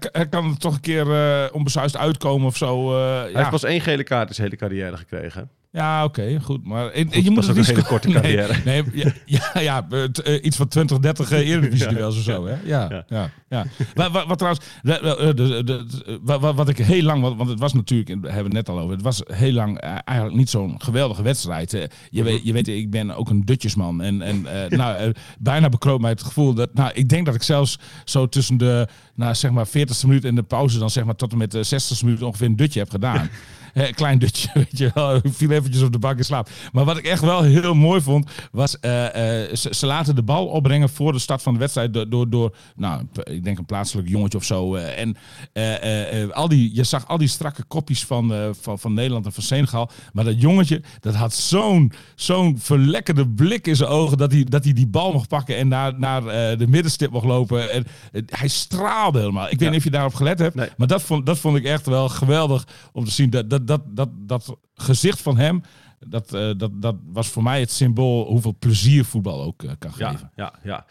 hij 0.00 0.28
kan 0.28 0.50
er 0.50 0.58
toch 0.58 0.74
een 0.74 0.80
keer 0.80 1.12
eh 1.12 1.54
onbesuisd 1.54 1.96
uitkomen 1.96 2.46
of 2.46 2.56
zo. 2.56 2.96
eh, 2.98 3.20
Hij 3.20 3.30
ja, 3.30 3.38
heeft 3.38 3.50
pas 3.50 3.64
één 3.64 3.80
gele 3.80 4.02
kaart 4.04 4.28
in 4.28 4.34
zijn 4.34 4.46
hele 4.46 4.60
carrière 4.60 4.96
gekregen. 4.96 5.50
ja 5.70 6.04
oké, 6.04 6.40
goed. 6.42 6.64
Maar 6.66 6.84
Goed, 6.94 7.24
je 7.24 7.30
moet 7.30 7.46
het 7.46 7.50
ook 7.50 7.56
een 7.56 7.64
hele 7.64 7.84
korte 7.84 8.08
carrière. 8.20 8.54
Nee, 8.64 8.82
ja, 9.24 9.50
ja, 9.60 9.86
eh, 10.24 10.44
iets 10.44 10.56
van 10.56 10.68
20, 10.68 10.98
30 10.98 11.32
uh, 11.32 11.48
Eredivisie 11.48 11.86
Ja. 11.90 11.94
duels 11.94 12.16
of 12.16 12.22
zo. 12.22 12.46
Hè? 12.46 12.54
Ja, 12.64 13.04
Ja. 13.08 13.30
ja. 13.48 13.64
Wat, 13.94 14.26
wat, 14.26 14.38
trouwens, 14.38 14.64
de- 14.82 14.98
de- 15.02 15.34
de- 15.34 15.64
de- 15.64 15.84
de- 15.86 16.18
wat, 16.22 16.54
wat- 16.54 16.68
ik 16.68 16.78
heel 16.78 17.02
lang, 17.02 17.22
want 17.36 17.48
het 17.50 17.58
was 17.58 17.72
natuurlijk, 17.72 18.08
daar 18.22 18.32
hebben 18.32 18.50
we 18.52 18.56
het 18.58 18.66
net 18.66 18.76
al 18.76 18.82
over, 18.82 18.94
het 18.94 19.04
was 19.04 19.22
heel 19.32 19.52
lang 19.52 19.78
eigenlijk 20.04 20.36
niet 20.38 20.50
zo'n 20.50 20.74
geweldige 20.82 21.22
wedstrijd. 21.22 21.88
Je, 22.10 22.22
weet, 22.22 22.44
je 22.44 22.52
weet, 22.52 22.68
ik 22.68 22.90
ben 22.90 23.16
ook 23.16 23.30
een 23.30 23.44
dutjesman 23.44 24.02
en, 24.02 24.22
en 24.22 24.46
nou, 24.68 25.12
bijna 25.38 25.68
bekroop 25.68 26.00
mij 26.00 26.10
het 26.10 26.22
gevoel 26.22 26.54
dat, 26.54 26.74
nou, 26.74 26.90
ik 26.94 27.08
denk 27.08 27.26
dat 27.26 27.34
ik 27.34 27.42
zelfs 27.42 27.78
zo 28.04 28.26
tussen 28.28 28.56
de, 28.56 28.88
nou, 29.14 29.34
zeg 29.34 29.50
maar 29.50 29.66
40ste 29.68 30.06
minuut 30.06 30.24
en 30.24 30.34
de 30.34 30.42
pauze 30.42 30.78
dan 30.78 30.90
zeg 30.90 31.04
maar 31.04 31.16
tot 31.16 31.32
en 31.32 31.38
met 31.38 31.50
de 31.50 31.66
60ste 31.66 32.04
minuut 32.04 32.22
ongeveer 32.22 32.46
een 32.46 32.56
dutje 32.56 32.78
heb 32.80 32.90
gedaan. 32.90 33.28
Eh, 33.72 33.92
klein 33.92 34.18
dutje, 34.18 34.48
weet 34.54 34.78
je 34.78 34.90
wel. 34.94 35.14
Ik 35.16 35.22
viel 35.32 35.50
eventjes 35.50 35.82
op 35.82 35.92
de 35.92 35.98
bank 35.98 36.18
in 36.18 36.24
slaap. 36.24 36.48
Maar 36.72 36.84
wat 36.84 36.96
ik 36.96 37.04
echt 37.06 37.20
wel 37.22 37.42
heel 37.42 37.74
mooi 37.74 38.00
vond, 38.00 38.30
was... 38.50 38.78
eh, 38.80 39.42
eh, 39.44 39.54
ze, 39.54 39.74
ze 39.74 39.86
laten 39.86 40.14
de 40.14 40.22
bal 40.22 40.46
opbrengen 40.46 40.88
voor 40.88 41.12
de 41.12 41.18
start 41.18 41.42
van 41.42 41.52
de 41.52 41.58
wedstrijd 41.58 41.94
door, 41.94 42.08
door, 42.08 42.30
door 42.30 42.54
nou, 42.76 43.02
ik 43.24 43.44
denk 43.44 43.58
een 43.58 43.64
plaatselijk 43.64 44.08
jongetje 44.08 44.38
of 44.38 44.44
zo. 44.44 44.74
eh, 44.74 44.98
en 45.00 45.16
eh, 45.52 45.74
eh, 45.82 46.22
eh, 46.22 46.30
al 46.30 46.48
die, 46.48 46.74
je 46.74 46.84
zag 46.84 47.08
al 47.08 47.18
die 47.18 47.28
strakke 47.28 47.62
kopjes 47.64 48.04
van, 48.04 48.34
eh, 48.34 48.48
van, 48.60 48.78
van 48.78 48.94
Nederland 48.94 49.26
en 49.26 49.32
van 49.32 49.42
Senegal. 49.42 49.90
Maar 50.12 50.24
dat 50.24 50.40
jongetje, 50.40 50.82
dat 51.00 51.14
had 51.14 51.34
zo'n 51.34 51.92
zo'n 52.14 52.58
verlekkerde 52.58 53.28
blik 53.28 53.66
in 53.66 53.76
zijn 53.76 53.90
ogen... 53.90 54.18
dat 54.18 54.32
hij, 54.32 54.44
dat 54.44 54.64
hij 54.64 54.72
die 54.72 54.86
bal 54.88 55.12
mocht 55.12 55.28
pakken 55.28 55.56
en 55.56 55.68
naar, 55.68 55.98
naar 55.98 56.26
eh, 56.26 56.58
de 56.58 56.66
middenstip 56.68 57.10
mocht 57.10 57.26
lopen. 57.26 57.70
En, 57.72 57.84
eh, 58.12 58.22
hij 58.26 58.48
straalde 58.48 59.01
helemaal. 59.10 59.50
Ik 59.50 59.58
weet 59.58 59.68
niet 59.68 59.78
of 59.78 59.84
je 59.84 59.90
daarop 59.90 60.14
gelet 60.14 60.38
hebt, 60.38 60.54
Nee. 60.54 60.68
maar 60.76 60.86
dat 60.86 61.02
vond, 61.02 61.26
dat 61.26 61.38
vond 61.38 61.56
ik 61.56 61.64
echt 61.64 61.86
wel 61.86 62.08
geweldig 62.08 62.64
om 62.92 63.04
te 63.04 63.10
zien. 63.10 63.30
Dat, 63.30 63.50
dat, 63.50 63.66
dat, 63.66 63.80
dat, 63.86 64.08
dat 64.18 64.56
gezicht 64.74 65.20
van 65.20 65.36
hem, 65.38 65.62
dat, 66.06 66.34
eh, 66.34 66.50
dat, 66.56 66.70
dat 66.82 66.96
was 67.12 67.28
voor 67.28 67.42
mij 67.42 67.60
het 67.60 67.70
symbool 67.70 68.26
hoeveel 68.26 68.56
plezier 68.58 69.04
voetbal 69.04 69.42
ook 69.42 69.62
eh, 69.62 69.70
kan 69.78 69.92
geven. 69.92 70.30
Ja, 70.36 70.52
ja. 70.62 70.84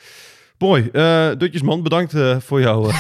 Mooi. 0.58 0.90
Eh 0.92 1.30
Dutjesman, 1.38 1.84
bedankt 1.84 2.14
voor, 2.44 2.62
jou, 2.62 2.92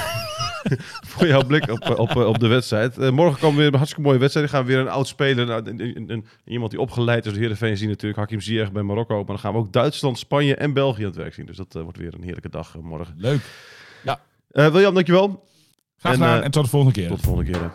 voor 1.12 1.28
jouw 1.28 1.45
blik 1.45 1.69
op, 1.71 2.00
op, 2.00 2.15
op 2.15 2.39
de 2.39 2.47
wedstrijd. 2.47 3.12
Morgen 3.12 3.39
komen 3.39 3.56
we 3.56 3.62
weer 3.62 3.67
een 3.71 3.76
hartstikke 3.78 4.08
mooie 4.08 4.19
wedstrijd. 4.19 4.50
Dan 4.52 4.56
gaan 4.60 4.67
we 4.67 4.74
weer 4.74 4.82
een 4.82 4.91
oud 4.91 5.08
speler, 5.08 5.45
nou, 5.45 5.69
een- 5.69 5.82
een- 5.97 6.12
een- 6.12 6.26
iemand 6.45 6.71
die 6.71 6.80
opgeleid 6.80 7.26
is 7.26 7.32
door 7.32 7.41
Heerenveen 7.41 7.78
zien 7.78 7.89
natuurlijk. 7.89 8.19
Hakim 8.19 8.41
Ziyech 8.41 8.71
bij 8.71 8.84
Marokko. 8.84 9.15
Maar 9.15 9.26
dan 9.26 9.39
gaan 9.39 9.54
we 9.54 9.60
ook 9.60 9.74
Duitsland, 9.74 10.19
Spanje 10.19 10.56
en 10.56 10.74
België 10.74 11.02
aan 11.02 11.08
het 11.08 11.15
werk 11.15 11.34
zien. 11.34 11.45
Dus 11.45 11.58
dat 11.58 11.74
wordt 11.74 11.97
weer 11.97 12.13
een 12.13 12.24
heerlijke 12.24 12.50
dag 12.50 12.76
morgen. 12.82 13.13
Leuk. 13.17 13.41
Eh 14.52 14.68
William, 14.72 14.94
dankjewel. 14.94 15.44
Graag 15.98 16.14
En, 16.14 16.20
gedaan 16.20 16.40
eh, 16.40 16.46
en 16.46 16.52
tot 16.52 16.64
de 16.64 16.70
volgende 16.70 16.94
keer. 17.00 17.08
Tot 17.08 17.18
de 17.18 17.24
volgende 17.24 17.52
keer. 17.52 17.62
hè. 17.62 17.68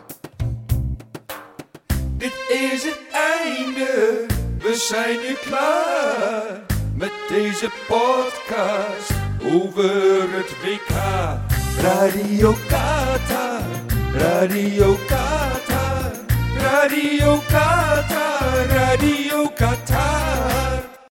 Dit 2.17 2.33
is 2.49 2.83
het 2.83 2.99
einde, 3.11 4.25
we 4.59 4.75
zijn 4.75 5.17
nu 5.27 5.33
klaar 5.49 6.65
met 6.95 7.11
deze 7.29 7.69
podcast 7.87 9.11
over 9.53 10.21
het 10.33 10.49
WK. 10.63 10.95
Radio 11.81 12.55
Qatar, 12.67 13.61
Radio 14.13 14.95
Qatar, 15.07 16.11
Radio 16.57 17.37
Qatar, 17.47 18.65
Radio 18.67 19.47
Qatar. 19.55 20.86